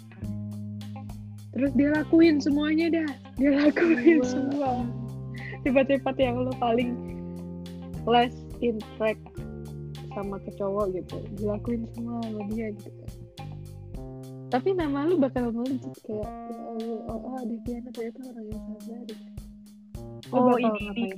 terus 1.51 1.71
dia 1.73 1.89
lakuin 1.93 2.37
semuanya 2.39 2.87
dah 2.93 3.11
dia 3.37 3.51
lakuin 3.53 4.19
Wah. 4.19 4.27
semua 4.27 4.71
sifat-sifat 5.63 6.15
yang 6.19 6.37
lo 6.39 6.53
paling 6.57 6.91
less 8.05 8.35
interact 8.59 9.23
sama 10.11 10.39
ke 10.39 10.51
cowok 10.55 10.95
gitu 10.95 11.17
dilakuin 11.35 11.83
semua 11.91 12.23
sama 12.23 12.41
dia 12.49 12.71
gitu 12.71 12.91
kan 12.95 13.11
tapi 14.47 14.71
nama 14.71 15.03
lu 15.05 15.19
bakal 15.19 15.51
melejit 15.51 15.83
kayak 16.01 16.23
ya 16.23 16.59
Allah 16.63 17.11
oh, 17.11 17.19
oh 17.27 17.37
ada 17.37 17.57
Diana 17.67 17.91
ternyata 17.91 18.21
orang 18.25 18.47
yang 18.47 18.63
sabar 18.71 19.01
gitu. 19.03 19.25
Oh 20.31 20.55
ini, 20.57 21.11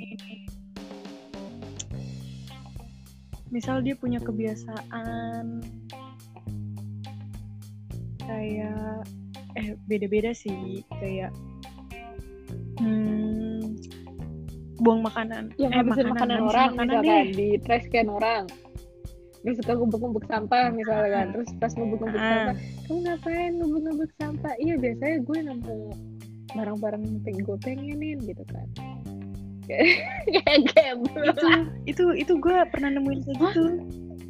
misal 3.50 3.78
dia 3.82 3.94
punya 3.94 4.18
kebiasaan 4.18 5.62
kayak 8.26 9.06
eh 9.56 9.78
beda-beda 9.86 10.34
sih 10.36 10.82
kayak 11.00 11.30
hmm, 12.82 13.78
buang 14.82 15.00
makanan. 15.00 15.54
Yang 15.56 15.72
eh, 15.72 15.82
makanan, 15.82 15.88
ngabisin 15.88 16.06
orang 16.10 16.70
makanan 16.74 16.86
misalkan 17.00 17.06
deh. 17.06 17.24
di 17.32 17.48
trash 17.64 17.86
can 17.88 18.08
orang. 18.10 18.44
Dia 19.46 19.54
suka 19.62 19.72
ngumpuk-ngumpuk 19.78 20.26
sampah 20.26 20.74
misalnya 20.74 21.10
kan 21.14 21.26
terus 21.30 21.48
pas 21.62 21.70
ngumpuk-ngumpuk 21.78 22.18
Ah. 22.18 22.50
sampah 22.50 22.56
kamu 22.90 22.98
ngapain 23.06 23.50
ngumpuk-ngumpuk 23.62 24.10
sampah? 24.18 24.52
Iya 24.58 24.74
biasanya 24.74 25.16
gue 25.22 25.38
nemu 25.38 25.78
barang-barang 26.56 27.02
yang 27.26 27.38
gue 27.42 27.58
pengenin 27.62 28.18
gitu 28.26 28.44
kan 28.48 28.66
kayak 30.34 30.60
gembel 30.72 31.22
itu 31.34 31.48
itu 31.86 32.02
itu 32.14 32.32
gue 32.38 32.56
pernah 32.70 32.90
nemuin 32.94 33.20
kayak 33.26 33.38
gitu. 33.40 33.64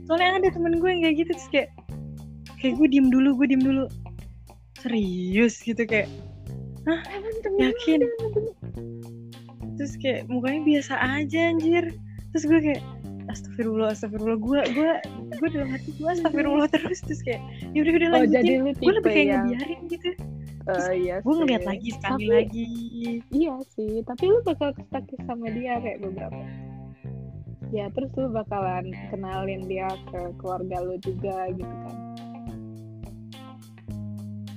Soalnya 0.08 0.40
ada 0.40 0.48
temen 0.54 0.78
gue 0.80 0.90
yang 0.90 1.02
kayak 1.04 1.16
gitu 1.24 1.30
terus 1.34 1.48
kayak 1.52 1.68
kayak 2.62 2.74
gue 2.80 2.86
diem 2.88 3.08
dulu 3.12 3.36
gue 3.38 3.46
diem 3.52 3.62
dulu. 3.62 3.84
Serius 4.80 5.60
gitu 5.60 5.82
kayak 5.84 6.08
lu 6.86 7.58
yakin? 7.58 8.00
terus 9.76 9.92
kayak 10.00 10.24
mukanya 10.32 10.60
biasa 10.64 10.94
aja 10.96 11.52
anjir. 11.52 11.84
Terus 12.32 12.44
gue 12.48 12.60
kayak 12.72 12.82
astagfirullah 13.28 13.92
astagfirullah. 13.92 14.38
Gue 14.40 14.60
gue 14.72 14.90
gue 15.36 15.48
dalam 15.52 15.68
hati 15.68 15.90
gue 15.96 16.08
astagfirullah 16.08 16.68
terus 16.72 17.04
terus 17.04 17.20
kayak 17.20 17.42
ya 17.76 17.84
udah 17.84 17.92
udah 17.92 18.08
oh 18.08 18.14
lanjutin. 18.24 18.58
lu 18.62 18.70
gue 18.72 18.92
lebih 19.02 19.10
kayak 19.12 19.26
yang 19.28 19.44
ngebiarin 19.50 19.80
gitu 19.90 20.10
Eh, 20.66 20.92
iya 20.98 21.22
gue 21.22 21.30
ngeliat 21.30 21.62
lagi 21.62 21.94
sekali 21.94 22.26
Tapi- 22.26 22.32
lagi 22.32 22.66
Iya 23.30 23.54
sih, 23.70 24.02
tapi 24.02 24.24
lu 24.26 24.42
bakal 24.42 24.74
stuck 24.74 25.06
sama 25.22 25.46
dia 25.54 25.78
kayak 25.78 26.02
beberapa. 26.02 26.42
Ya, 27.70 27.86
terus 27.90 28.10
lu 28.14 28.30
bakalan 28.30 28.90
kenalin 29.10 29.62
dia 29.66 29.86
ke 30.10 30.20
keluarga 30.38 30.82
lu 30.82 30.98
juga 30.98 31.50
gitu 31.54 31.70
kan. 31.70 31.96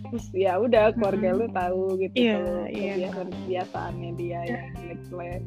Terus 0.09 0.25
ya 0.33 0.57
udah 0.57 0.89
keluarga 0.97 1.29
Mm-mm. 1.29 1.39
lu 1.39 1.47
tahu 1.53 1.81
gitu 2.01 2.15
Iya, 2.17 2.37
kalau 2.41 2.65
iya. 2.65 2.93
kebiasaan 2.97 3.29
kebiasaannya 3.29 4.11
dia 4.17 4.39
yang 4.49 4.65
jelek-jelek. 4.73 5.41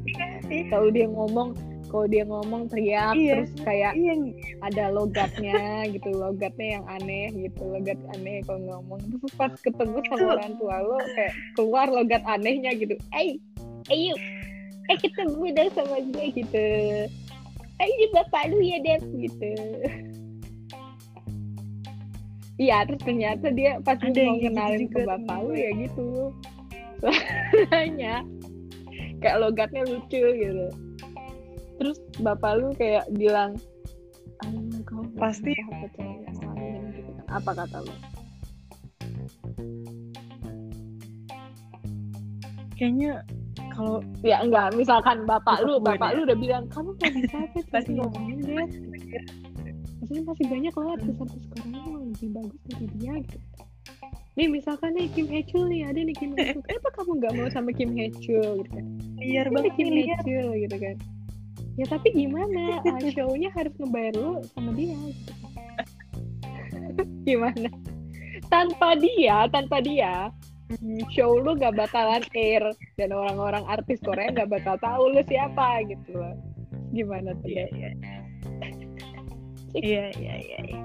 Iya. 0.47 0.63
Kalau 0.71 0.89
dia 0.91 1.07
ngomong, 1.11 1.49
kalau 1.93 2.09
dia 2.09 2.25
ngomong 2.25 2.73
teriak 2.73 3.13
Iya. 3.13 3.45
terus 3.45 3.53
kayak 3.69 3.93
iya 4.01 4.15
ada 4.65 4.85
logatnya 4.89 5.85
gitu, 5.93 6.09
logatnya 6.17 6.81
yang 6.81 6.85
aneh 6.89 7.29
gitu, 7.37 7.61
logat 7.69 8.01
aneh 8.17 8.41
kalau 8.49 8.81
ngomong. 8.81 9.01
Terus 9.05 9.33
pas 9.37 9.53
ketemu 9.61 10.01
sama 10.09 10.41
orang 10.41 10.53
tua 10.57 10.77
lo 10.81 10.97
kayak 11.13 11.33
keluar 11.53 11.87
logat 11.93 12.25
anehnya 12.25 12.73
gitu. 12.73 12.97
Eh, 13.13 13.37
ayo, 13.93 14.17
eh 14.89 14.97
ketemu 14.97 15.53
dong 15.53 15.71
sama 15.77 16.01
gue 16.01 16.27
gitu. 16.33 16.67
Eh 17.77 17.89
ini 17.93 18.07
bapak 18.17 18.49
lu 18.49 18.65
ya 18.65 18.81
Dev 18.81 19.05
gitu. 19.13 19.53
Iya, 22.61 22.87
terus 22.87 23.03
ternyata 23.03 23.47
dia 23.51 23.81
pas 23.83 23.99
Ada 23.99 24.07
mau 24.07 24.15
kayak 24.15 24.39
gitu 24.39 24.47
kenalin 24.49 24.85
ke 24.89 24.99
bapak 25.03 25.39
lu 25.45 25.53
ya 25.57 25.71
gitu. 25.77 26.09
Soalnya 27.03 28.15
kayak 29.19 29.37
logatnya 29.43 29.83
lucu 29.89 30.23
gitu. 30.23 30.67
Terus 31.83 31.99
bapak 32.23 32.63
lu 32.63 32.71
kayak 32.79 33.11
bilang, 33.19 33.59
"Ah, 34.47 34.55
kau 34.87 35.03
Pasti. 35.19 35.51
gitu 35.51 35.87
kan. 35.99 36.15
Apa 37.27 37.51
kata 37.59 37.83
lu? 37.83 37.95
kayaknya 42.83 43.23
kalau 43.71 44.03
Ya 44.27 44.43
enggak, 44.43 44.75
misalkan 44.75 45.23
bapak 45.23 45.63
lu, 45.63 45.79
bapak 45.79 46.19
lu 46.19 46.27
udah 46.27 46.39
bilang, 46.39 46.65
kamu 46.71 46.95
bisa 46.99 47.47
apa 47.47 47.59
Pasti 47.71 47.95
ngomongin 47.95 48.39
deh. 48.43 48.69
Maksudnya 50.03 50.23
masih 50.27 50.47
banyak 50.51 50.73
loh 50.75 50.91
artis-artis 50.99 51.45
Korea 51.51 51.79
yang 51.79 52.07
lebih 52.11 52.29
bagus 52.35 52.61
dari 52.71 52.87
dia 52.99 53.15
gitu. 53.23 53.39
Nih 54.33 54.49
misalkan 54.49 54.97
nih 54.97 55.07
Kim 55.13 55.27
Hae 55.29 55.45
Chul 55.45 55.69
nih 55.69 55.83
ada 55.87 56.01
nih 56.03 56.17
Kim 56.17 56.31
Hae 56.35 56.53
Chul. 56.55 56.63
Kenapa 56.67 56.89
kamu 56.95 57.11
nggak 57.23 57.33
mau 57.39 57.49
sama 57.53 57.71
Kim 57.71 57.91
Hae 57.95 58.11
Chul 58.19 58.51
gitu 58.65 58.71
kan? 58.71 58.85
Ada 59.23 59.51
banget 59.51 59.73
Kim 59.79 59.87
nih 59.89 59.95
Hae 59.95 60.07
liar 60.07 60.21
Chul 60.25 60.49
gitu 60.59 60.77
kan. 60.81 60.97
Ya 61.81 61.89
tapi 61.89 62.13
gimana? 62.13 62.85
Ah, 62.85 63.01
show-nya 63.01 63.49
harus 63.57 63.73
ngebayar 63.81 64.15
lu 64.21 64.45
sama 64.53 64.77
dia 64.77 64.93
gimana? 67.29 67.73
Tanpa 68.53 68.93
dia, 69.01 69.49
tanpa 69.49 69.81
dia, 69.81 70.29
show 71.17 71.41
lu 71.41 71.57
gak 71.57 71.73
bakalan 71.73 72.21
air 72.37 72.61
dan 73.01 73.17
orang-orang 73.17 73.65
artis 73.65 73.97
Korea 74.05 74.29
gak 74.37 74.53
bakal 74.53 74.77
tahu 74.85 75.17
lu 75.17 75.25
siapa 75.25 75.81
gitu 75.89 76.13
loh. 76.13 76.37
Gimana 76.93 77.33
tuh? 77.41 77.49
iya 77.49 77.65
Dek? 77.73 77.97
iya 79.73 80.13
iya 80.21 80.35
iya 80.37 80.59
iya 80.69 80.81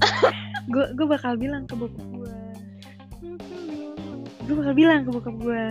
gue 0.72 0.86
gue 0.94 1.06
bakal 1.06 1.34
bilang 1.34 1.66
ke 1.66 1.74
bokap 1.74 2.06
gue 2.14 2.34
gue 4.46 4.54
bakal 4.54 4.74
bilang 4.78 5.02
ke 5.02 5.10
bokap 5.10 5.34
gue 5.42 5.64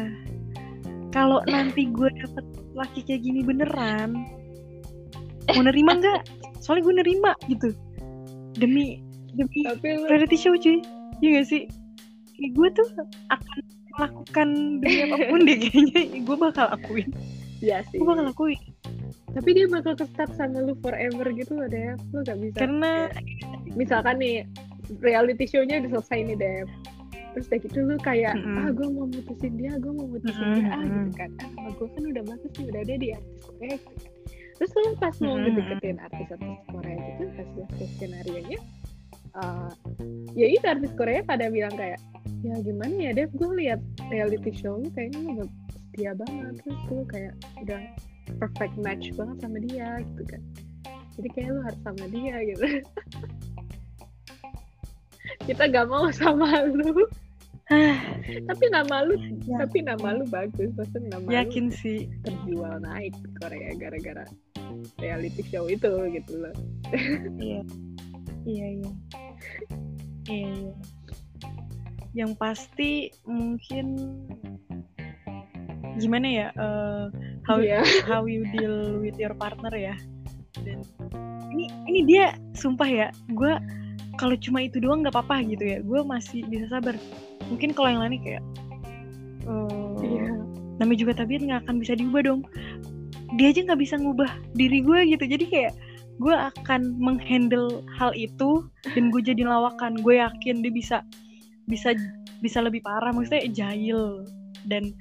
kalau 1.15 1.39
nanti 1.47 1.87
gue 1.87 2.09
dapet 2.19 2.45
laki 2.79 3.03
kayak 3.03 3.21
gini 3.27 3.43
beneran 3.43 4.23
mau 5.51 5.61
nerima 5.65 5.97
nggak 5.99 6.21
soalnya 6.63 6.85
gue 6.87 6.95
nerima 7.03 7.31
gitu 7.51 7.69
demi 8.55 9.03
demi 9.35 9.61
Tapi 9.65 10.07
reality 10.09 10.37
show 10.37 10.53
cuy 10.55 10.81
iya 11.19 11.41
gak 11.41 11.47
sih 11.47 11.63
kayak 12.37 12.51
gue 12.55 12.67
tuh 12.79 12.87
akan 13.29 13.57
melakukan 13.97 14.47
demi 14.79 14.99
apa 15.05 15.17
pun 15.27 15.39
deh 15.43 15.57
kayaknya 15.59 16.01
gue 16.23 16.37
bakal 16.37 16.65
lakuin 16.71 17.09
ya 17.59 17.83
sih. 17.91 17.99
gue 17.99 18.07
bakal 18.07 18.25
lakuin 18.31 18.59
Tapi 19.29 19.53
dia 19.53 19.69
bakal 19.69 19.93
tetap 19.93 20.33
sama 20.33 20.57
lu 20.57 20.73
forever 20.81 21.29
gitu 21.37 21.53
loh, 21.53 21.69
Dev. 21.69 22.01
Lu 22.17 22.25
gak 22.25 22.41
bisa. 22.41 22.65
karena 22.65 23.13
Misalkan 23.77 24.17
nih, 24.17 24.41
reality 25.05 25.45
show-nya 25.45 25.85
udah 25.85 26.01
selesai 26.01 26.33
nih, 26.33 26.37
Dev. 26.37 26.67
Terus 27.33 27.45
kayak 27.45 27.61
gitu 27.69 27.77
lu 27.85 27.95
kayak, 28.01 28.33
Mm-mm. 28.35 28.57
ah 28.57 28.69
gue 28.73 28.87
mau 28.89 29.05
mutusin 29.05 29.53
dia, 29.53 29.73
gue 29.77 29.91
mau 29.93 30.07
mutusin 30.09 30.41
Mm-mm, 30.41 30.57
dia, 30.57 30.69
ah 30.73 30.83
gitu 30.83 31.11
kan. 31.13 31.29
Ah, 31.39 31.69
gue 31.71 31.87
kan 31.93 32.03
udah 32.09 32.23
bagus 32.25 32.51
nih, 32.57 32.65
udah 32.73 32.81
ada 32.81 32.95
di 32.97 33.07
artis 33.13 33.37
Korea 33.45 33.75
gitu 33.77 33.93
kan. 34.01 34.13
Terus 34.59 34.71
lu 34.75 34.91
pas 34.99 35.15
mau 35.23 35.33
Mm-mm. 35.37 35.43
ngedeketin 35.47 35.97
artis-artis 36.03 36.59
Korea 36.67 36.97
gitu, 36.99 37.23
pas 37.37 37.47
lihat 37.55 37.71
skenario-nya, 37.95 38.59
eh, 39.39 39.71
ya 40.35 40.47
itu 40.49 40.65
artis 40.65 40.91
Korea 40.97 41.21
pada 41.23 41.45
bilang 41.47 41.75
kayak, 41.77 41.99
ya 42.43 42.55
gimana 42.63 42.95
ya 42.97 43.11
Dev, 43.15 43.31
gue 43.35 43.51
lihat 43.55 43.79
reality 44.11 44.51
show 44.55 44.79
lu 44.79 44.89
kayaknya 44.95 45.19
lu 45.23 45.29
gak 45.43 45.49
setia 45.75 46.11
banget. 46.17 46.53
Terus 46.63 46.81
lu 46.91 47.03
kayak 47.07 47.33
udah 47.63 47.81
perfect 48.37 48.75
match 48.79 49.11
banget 49.15 49.37
sama 49.43 49.57
dia 49.63 50.01
gitu 50.01 50.23
kan. 50.27 50.41
Jadi 51.19 51.27
kayak 51.35 51.49
lu 51.51 51.59
harus 51.63 51.81
sama 51.83 52.05
dia 52.11 52.35
gitu. 52.47 52.63
Kita 55.47 55.63
gak 55.67 55.87
mau 55.89 56.07
sama 56.13 56.61
lu. 56.67 57.03
Tapi 58.49 58.65
nama 58.73 59.05
lu 59.05 59.13
Ya. 59.45 59.61
tapi 59.65 59.85
nama 59.85 60.17
lu 60.17 60.25
bagus 60.27 60.73
maksudnya 60.73 61.21
nama 61.21 61.27
yakin 61.29 61.69
lu 61.69 61.77
sih. 61.77 62.09
terjual 62.25 62.81
naik 62.81 63.13
Korea 63.37 63.71
gara-gara 63.77 64.25
reality 64.97 65.41
show 65.45 65.69
itu 65.69 65.89
gitu 66.09 66.33
loh. 66.37 66.53
Iya. 67.37 67.61
Iya 68.45 68.67
iya. 68.73 68.91
Iya 70.29 70.49
iya. 70.49 70.73
Yang 72.17 72.31
pasti 72.41 72.91
mungkin 73.29 73.85
gimana 75.99 76.27
ya 76.27 76.47
eh, 76.53 77.05
how 77.45 77.61
Iya. 77.61 77.81
how 78.09 78.25
you 78.25 78.45
deal 78.53 78.97
with 78.97 79.17
your 79.21 79.33
partner 79.37 79.73
ya. 79.73 79.93
Dan 80.65 80.81
ini 81.53 81.69
ini 81.85 81.99
dia 82.05 82.33
sumpah 82.57 82.89
ya 82.89 83.07
gue 83.29 83.53
kalau 84.17 84.35
cuma 84.41 84.61
itu 84.61 84.81
doang 84.81 85.05
nggak 85.05 85.13
apa-apa 85.13 85.45
gitu 85.45 85.63
ya. 85.65 85.77
Gue 85.85 86.01
masih 86.01 86.45
bisa 86.49 86.65
sabar 86.69 86.97
mungkin 87.49 87.73
kalau 87.73 87.89
yang 87.89 88.01
lainnya 88.05 88.21
kayak 88.21 88.43
eh, 89.49 89.93
Iya. 89.99 90.31
namanya 90.79 90.99
juga 91.01 91.13
tabiat 91.19 91.41
nggak 91.43 91.61
akan 91.67 91.75
bisa 91.81 91.93
diubah 91.97 92.21
dong. 92.23 92.41
Dia 93.35 93.51
aja 93.51 93.61
nggak 93.67 93.81
bisa 93.81 93.95
ngubah 93.99 94.31
diri 94.55 94.79
gue 94.81 94.99
gitu. 95.11 95.25
Jadi 95.27 95.45
kayak 95.49 95.73
gue 96.19 96.35
akan 96.35 96.99
menghandle 96.99 97.83
hal 97.99 98.11
itu 98.15 98.63
dan 98.95 99.11
gue 99.11 99.21
jadi 99.21 99.43
lawakan. 99.43 99.99
Gue 99.99 100.23
yakin 100.23 100.63
dia 100.63 100.71
bisa 100.71 100.97
bisa 101.67 101.93
bisa 102.39 102.63
lebih 102.63 102.79
parah. 102.81 103.11
Maksudnya 103.11 103.51
jahil. 103.51 104.23
Dan 104.65 104.95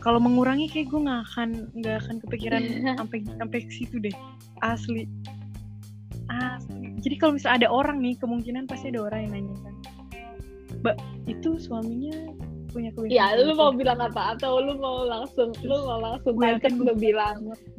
kalau 0.00 0.20
mengurangi 0.20 0.68
kayak 0.72 0.88
gue 0.92 1.00
nggak 1.06 1.22
akan 1.32 1.48
nggak 1.80 1.96
akan 2.04 2.16
kepikiran 2.24 2.62
sampai 2.96 3.18
sampai 3.24 3.58
ke 3.62 3.72
situ 3.72 4.00
deh. 4.00 4.16
Asli. 4.64 5.04
Asli. 6.32 6.96
Jadi 7.04 7.14
kalau 7.20 7.36
misalnya 7.36 7.66
ada 7.66 7.68
orang 7.68 8.00
nih 8.00 8.16
kemungkinan 8.16 8.64
pasti 8.64 8.88
ada 8.88 9.04
orang 9.04 9.28
yang 9.28 9.32
nanya 9.44 9.56
kan 9.60 9.74
mbak 10.84 11.00
itu 11.24 11.56
suaminya 11.56 12.12
punya 12.68 12.92
kebiasaan 12.92 13.16
Ya, 13.16 13.40
lu 13.40 13.56
mau 13.56 13.72
bilang 13.72 13.96
apa? 14.02 14.36
Atau 14.36 14.60
lu 14.60 14.76
mau 14.76 15.08
langsung, 15.08 15.54
lu 15.64 15.76
mau 15.86 15.96
langsung 15.96 16.36
Gue 16.36 16.44
tangkep 16.58 16.74
yakin 16.76 16.84
lu 16.84 16.94
bilang, 16.98 17.36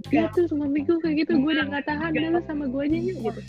ya 0.10 0.26
tuh 0.34 0.50
mami 0.58 0.82
gue 0.82 0.98
kayak 1.04 1.16
gitu, 1.22 1.38
gue 1.38 1.52
udah 1.54 1.68
gak 1.70 1.86
tahan 1.86 2.10
Enggak. 2.16 2.24
dulu 2.34 2.40
sama 2.50 2.66
gue 2.66 2.82
aja 2.88 2.98
yuk 2.98 3.18
gitu. 3.22 3.42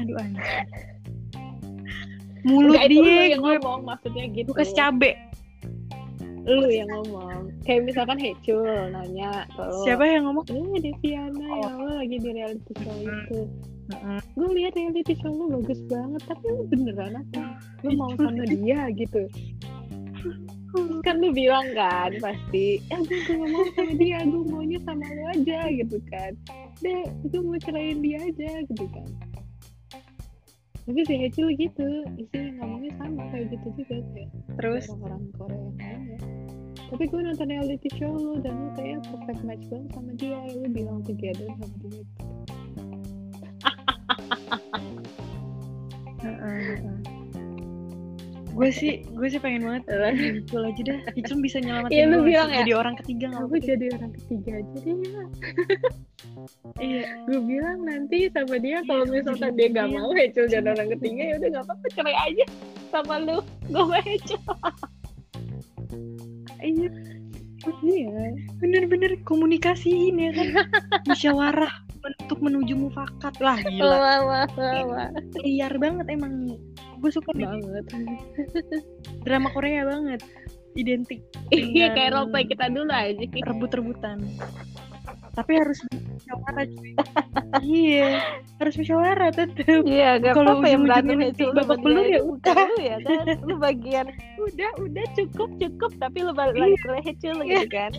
aduh 0.00 0.16
anjir 0.16 0.64
mulut 2.40 2.72
lu 2.72 2.88
dia 2.88 3.36
yang 3.36 3.42
gue 3.44 3.54
ngomong, 3.60 3.80
maksudnya 3.84 4.24
gitu. 4.32 4.48
gue 4.48 4.56
kasih 4.64 4.72
cabe 4.72 5.12
Lu 6.40 6.72
yang 6.72 6.88
ngomong. 6.88 7.52
Kayak 7.68 7.84
misalkan 7.92 8.16
Hecul 8.16 8.64
nanya 8.64 9.44
kalau 9.52 9.84
siapa 9.84 10.08
yang 10.08 10.24
ngomong 10.24 10.48
Ini 10.48 10.88
Deviana 10.88 11.36
ya 11.60 11.68
Oh. 11.68 11.84
lo 11.84 11.92
lagi 12.00 12.16
di 12.16 12.30
reality 12.32 12.72
show 12.80 12.96
itu. 12.96 13.40
Gue 14.38 14.48
lihat 14.56 14.72
reality 14.78 15.14
show 15.18 15.32
lu 15.34 15.50
bagus 15.60 15.80
banget, 15.90 16.22
tapi 16.26 16.44
lu 16.50 16.62
beneran 16.70 17.20
apa? 17.20 17.58
Lu 17.82 17.90
mau 17.98 18.12
sama 18.14 18.44
dia 18.46 18.90
gitu. 18.94 19.26
Terus 20.70 21.02
kan 21.02 21.18
lu 21.18 21.34
bilang 21.34 21.66
kan 21.74 22.14
pasti, 22.22 22.78
ya 22.86 23.02
gue 23.02 23.18
gak 23.26 23.48
mau 23.50 23.66
sama 23.74 23.92
dia, 23.98 24.18
gue 24.22 24.42
maunya 24.46 24.78
sama 24.86 25.02
lu 25.02 25.22
aja 25.34 25.60
gitu 25.74 25.98
kan. 26.06 26.32
Deh, 26.78 27.04
gue 27.26 27.40
mau 27.42 27.58
cerain 27.58 27.98
dia 27.98 28.18
aja 28.22 28.50
gitu 28.70 28.86
kan. 28.94 29.08
Tapi 30.86 31.06
si 31.06 31.14
Hecil 31.22 31.54
gitu, 31.54 31.88
isi 32.18 32.54
ngomongnya 32.58 32.90
sama 32.98 33.22
kayak 33.30 33.54
gitu 33.54 33.68
juga 33.78 34.02
kayak 34.10 34.30
terus 34.58 34.90
orang-orang 34.90 35.22
Korea 35.38 35.58
yang 35.58 35.76
lain 35.78 36.02
ya. 36.02 36.18
Tapi 36.90 37.04
gue 37.06 37.20
nonton 37.22 37.46
reality 37.46 37.88
show 37.94 38.10
lu 38.10 38.42
dan 38.42 38.54
lu 38.58 38.68
kayak 38.74 38.98
perfect 39.06 39.42
match 39.46 39.64
banget 39.70 39.90
sama 39.94 40.10
dia. 40.18 40.38
Lu 40.50 40.66
bilang 40.70 40.98
together 41.06 41.46
sama 41.46 41.76
dia. 41.86 42.02
Gue 48.50 48.68
sih 48.68 49.06
gue 49.06 49.28
sih 49.30 49.38
pengen 49.38 49.62
banget 49.62 49.84
Hicul 50.42 50.66
aja 50.66 50.82
dah 50.84 50.98
Hicul 51.14 51.38
bisa 51.38 51.62
nyelamatin 51.62 51.94
Iya, 51.94 52.04
lu 52.04 52.16
gue 52.18 52.28
bilang 52.28 52.50
ya? 52.50 52.56
jadi 52.60 52.72
orang 52.76 52.94
ketiga 52.98 53.24
nggak 53.30 53.42
Aku 53.46 53.56
jadi 53.56 53.86
orang 53.94 54.10
ketiga 54.12 54.50
aja 54.58 54.76
deh 54.76 54.96
ya. 55.00 55.22
iya 56.76 57.02
Gue 57.24 57.40
bilang 57.40 57.78
nanti 57.86 58.18
sama 58.28 58.56
dia 58.58 58.78
kalau 58.84 59.06
Iya, 59.06 59.12
misalkan 59.16 59.50
dia 59.54 59.68
gak 59.70 59.86
dia. 59.86 59.96
mau 59.96 60.10
Hecel 60.12 60.46
jadi 60.50 60.68
orang 60.68 60.88
ketiga 60.98 61.22
ya 61.22 61.34
udah 61.38 61.48
gak 61.50 61.64
apa-apa 61.64 61.86
cerai 61.94 62.16
aja 62.20 62.44
sama 62.90 63.14
lu. 63.22 63.38
Gue 63.70 63.82
mau 63.86 64.02
Hecel. 64.02 64.42
iya 66.60 66.88
Iya. 67.80 68.24
bener-bener 68.56 69.20
komunikasiin 69.22 70.16
ya 70.16 70.30
kan 70.32 70.48
musyawarah 71.08 71.72
untuk 72.00 72.38
menuju 72.40 72.74
mufakat 72.76 73.34
lah 73.40 73.58
gila 73.60 73.96
Wah, 73.96 74.18
wah, 74.24 74.46
wah, 74.56 74.80
wah. 74.88 75.08
liar 75.40 75.74
banget 75.76 76.06
emang 76.08 76.56
gue 77.00 77.10
suka 77.12 77.32
Banget. 77.32 77.84
drama 79.24 79.48
Korea 79.52 79.84
banget 79.88 80.20
identik 80.76 81.20
Iya 81.50 81.92
kayak 81.92 82.14
roleplay 82.14 82.44
kita 82.46 82.70
dulu 82.70 82.92
aja. 82.92 83.16
rebut-rebutan 83.20 84.18
tapi 85.30 85.56
harus 85.56 85.78
musyawarah 85.86 86.66
cuy 86.66 86.92
iya 87.62 88.18
harus 88.58 88.74
musyawarah 88.76 89.30
tetep 89.30 89.86
Iya, 89.86 90.18
gak 90.18 90.34
Kalau 90.36 90.58
apa-apa 90.58 90.66
yang 90.68 90.82
berantem 90.84 91.18
Hecel 91.22 91.50
babak 91.54 91.78
belur 91.80 92.04
ya 92.04 92.20
udah. 92.20 92.54
Lu 92.66 92.76
ya 92.82 92.96
kan, 93.00 93.24
lu 93.46 93.54
bagian 93.56 94.06
udah, 94.36 94.70
udah 94.82 95.04
cukup, 95.16 95.48
cukup. 95.56 95.90
Tapi 95.96 96.18
lu 96.26 96.32
balik 96.34 96.58
lagi 96.58 96.76
ke 96.76 96.90
Hecel 97.06 97.36
gitu 97.46 97.68
kan. 97.70 97.92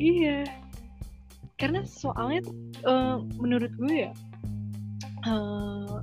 Iya. 0.00 0.48
Karena 1.54 1.84
soalnya 1.84 2.40
eh, 2.82 3.16
menurut 3.36 3.68
gue 3.76 4.08
ya 4.08 4.12
eh, 5.22 5.94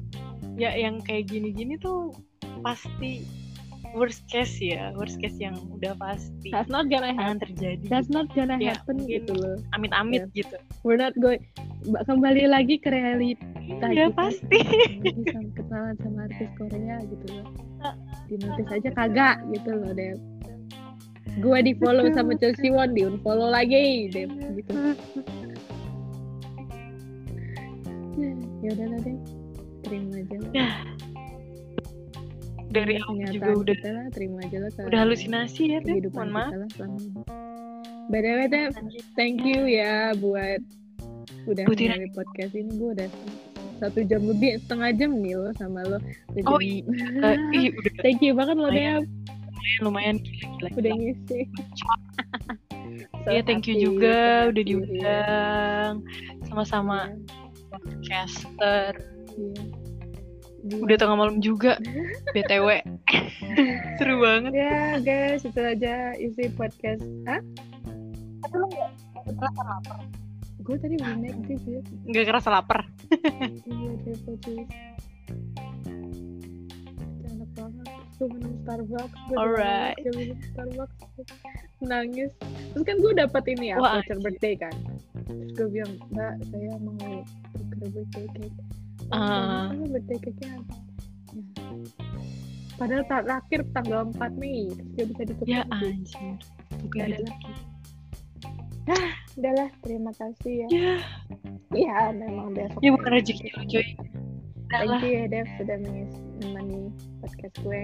ya 0.56 0.72
yang 0.74 1.02
kayak 1.02 1.28
gini-gini 1.28 1.76
tuh 1.78 2.14
pasti 2.62 3.26
worst 3.96 4.22
case 4.28 4.60
ya, 4.60 4.94
worst 4.94 5.18
case 5.18 5.34
yang 5.40 5.56
udah 5.74 5.98
pasti 5.98 6.54
That's 6.54 6.70
not 6.70 6.92
gonna 6.92 7.16
happen. 7.16 7.42
terjadi. 7.42 7.82
That's 7.88 8.12
not 8.12 8.30
gonna 8.36 8.60
Ya, 8.60 8.78
happen 8.78 9.02
gitu 9.02 9.34
loh. 9.34 9.58
Amit-amit 9.74 10.30
gitu. 10.34 10.54
We're 10.86 11.00
not 11.00 11.18
going. 11.18 11.42
Ba- 11.90 12.04
Kembali 12.04 12.46
lagi 12.46 12.78
ke 12.78 12.92
realita 12.92 13.48
Iya 13.88 14.12
kita. 14.12 14.18
pasti. 14.18 14.60
Kenalan 15.56 15.96
sama 16.04 16.28
artis 16.28 16.50
Korea 16.60 16.98
gitu 17.02 17.26
loh. 17.32 17.48
Di 18.28 18.36
notice 18.38 18.70
aja 18.70 18.90
kagak 18.92 19.36
gitu 19.50 19.70
loh 19.72 19.92
Dep. 19.96 20.18
Gue 21.38 21.60
di 21.62 21.74
follow 21.78 22.10
sama 22.12 22.34
Chelsea 22.34 22.74
Won 22.74 22.92
di 22.92 23.06
unfollow 23.06 23.48
lagi 23.48 24.10
Dep 24.10 24.30
gitu. 24.58 24.74
Ya 28.60 28.70
udah 28.74 28.88
lah 28.90 29.00
Dep. 29.02 29.20
Terima 29.86 30.14
aja 30.18 30.36
lah. 30.42 30.52
Dari 32.68 33.00
Ini 33.00 33.04
awal 33.08 33.32
juga 33.32 33.50
udah 33.56 33.76
kita 33.80 33.90
lah, 33.96 34.06
terima 34.12 34.38
aja 34.44 34.58
lah 34.60 34.70
udah 34.76 35.00
halusinasi 35.00 35.62
ya, 35.72 35.80
kehidupan 35.80 36.28
Mohon 36.28 36.36
maaf. 36.36 36.50
kita 36.52 36.58
lah 36.60 36.70
selama 36.76 36.98
ini. 37.00 37.22
By 38.08 38.20
the 38.20 38.32
way, 38.34 38.48
Dep, 38.48 38.72
thank 39.16 39.38
you 39.44 39.62
ya 39.64 40.12
buat 40.20 40.60
udah 41.48 41.64
mengenai 41.64 42.12
podcast 42.12 42.52
ini. 42.54 42.72
Gue 42.76 42.90
udah 42.92 43.10
satu 43.78 44.02
jam 44.04 44.26
lebih 44.26 44.58
setengah 44.60 44.90
jam 44.98 45.12
nih 45.16 45.38
lo 45.38 45.54
sama 45.56 45.86
lo. 45.86 46.02
Udah 46.34 46.44
Oh, 46.44 46.60
jadi- 46.60 46.84
Eh, 47.24 47.38
ih, 47.56 47.68
udah. 47.72 47.94
Thank 48.04 48.20
you 48.20 48.34
banget 48.36 48.56
lo 48.58 48.68
Lumayan. 49.80 50.18
Lumayan 50.18 50.18
lumayan 50.18 50.18
gila-gila. 50.58 50.80
udah 50.80 50.94
ngisi 50.96 51.40
So 53.24 53.30
Iya, 53.36 53.42
thank 53.44 53.68
you 53.68 53.76
happy, 53.76 53.86
juga 53.86 54.18
so 54.18 54.50
udah 54.56 54.64
diundang 54.64 55.94
sama-sama 56.48 56.98
iya. 57.12 57.68
podcaster. 57.70 58.92
Iya. 59.36 59.64
Udah 60.84 60.96
tengah 61.00 61.16
malam 61.16 61.38
juga, 61.40 61.80
BTW. 62.36 62.68
Seru 64.00 64.16
banget. 64.20 64.52
ya 64.56 65.00
guys 65.00 65.44
itu 65.48 65.62
aja 65.64 66.12
isi 66.20 66.52
podcast 66.54 67.04
ah 67.28 67.40
gue 70.68 70.76
tadi 70.84 70.96
belum 71.00 71.20
naik 71.24 71.38
sih 71.48 71.80
ya 71.80 71.82
Nggak 72.12 72.26
kerasa 72.28 72.50
lapar. 72.52 72.84
iya 73.68 73.92
gue 78.18 78.28
minum 78.28 78.54
Starbucks 78.62 79.20
gue 79.28 79.38
Alright. 79.38 79.98
minum 80.10 80.38
Starbucks 80.48 80.98
nangis 81.80 82.32
terus 82.72 82.84
kan 82.84 82.98
gue 82.98 83.14
dapat 83.16 83.44
ini 83.48 83.66
ya 83.70 83.78
Wah, 83.78 84.02
voucher 84.02 84.18
birthday 84.20 84.54
kan 84.54 84.74
terus 85.24 85.52
gue 85.54 85.68
bilang 85.72 85.94
mbak 86.10 86.34
saya 86.48 86.74
mau 86.82 86.98
tuker 87.54 87.88
birthday 87.94 88.26
cake 88.34 88.58
Ah. 89.08 89.72
oh, 89.72 89.88
birthday 89.88 90.20
cake-nya 90.20 90.60
apa 90.60 90.76
ya. 90.76 90.84
padahal 92.76 93.04
tak 93.06 93.22
terakhir 93.24 93.60
tanggal 93.72 94.02
4 94.12 94.36
Mei 94.36 94.68
terus 94.68 94.90
gak 94.94 95.08
bisa 95.08 95.22
ditukar 95.24 95.48
Ya 95.48 95.62
anjir. 95.70 96.36
Tuh 96.68 96.90
Ya 96.92 97.04
ada 97.06 97.18
lagi. 97.22 97.54
udahlah 99.38 99.70
terima 99.80 100.12
kasih 100.12 100.54
ya 100.58 100.68
Ya, 100.68 100.94
iya 101.72 101.98
memang 102.12 102.52
besok 102.52 102.80
ya 102.80 102.90
bukan 102.92 103.12
rezeki 103.14 103.48
lo 103.54 103.62
cuy. 103.64 103.88
Thank 104.68 105.00
you 105.04 105.12
ya 105.16 105.26
Dev 105.32 105.48
sudah 105.56 105.78
menemani 105.80 106.92
podcast 107.24 107.56
gue. 107.64 107.82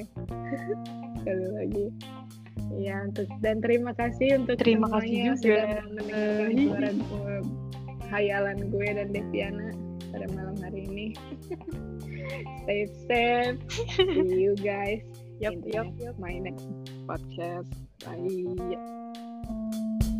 Sekali 1.24 1.48
lagi. 1.56 1.86
Ya 2.78 3.08
untuk 3.08 3.28
dan 3.42 3.64
terima 3.64 3.96
kasih 3.98 4.44
untuk 4.44 4.62
Terima 4.62 4.86
kasih 4.92 5.34
yang 5.34 5.38
juga. 5.40 5.42
sudah 5.42 5.66
mendengarkan 5.90 6.54
suara 6.54 6.90
gue 7.02 7.36
hayalan 8.14 8.58
gue 8.70 8.88
dan 8.94 9.08
Deviana 9.10 9.70
pada 10.14 10.26
malam 10.38 10.56
hari 10.62 10.86
ini. 10.86 11.08
Stay 12.64 12.86
safe. 13.10 13.58
See 13.98 14.48
you 14.48 14.56
guys 14.56 15.02
Yup, 15.44 15.54
in 15.54 16.00
yup, 16.00 16.20
my 16.20 16.40
next 16.40 16.64
podcast. 17.04 17.68
Bye 18.06 20.13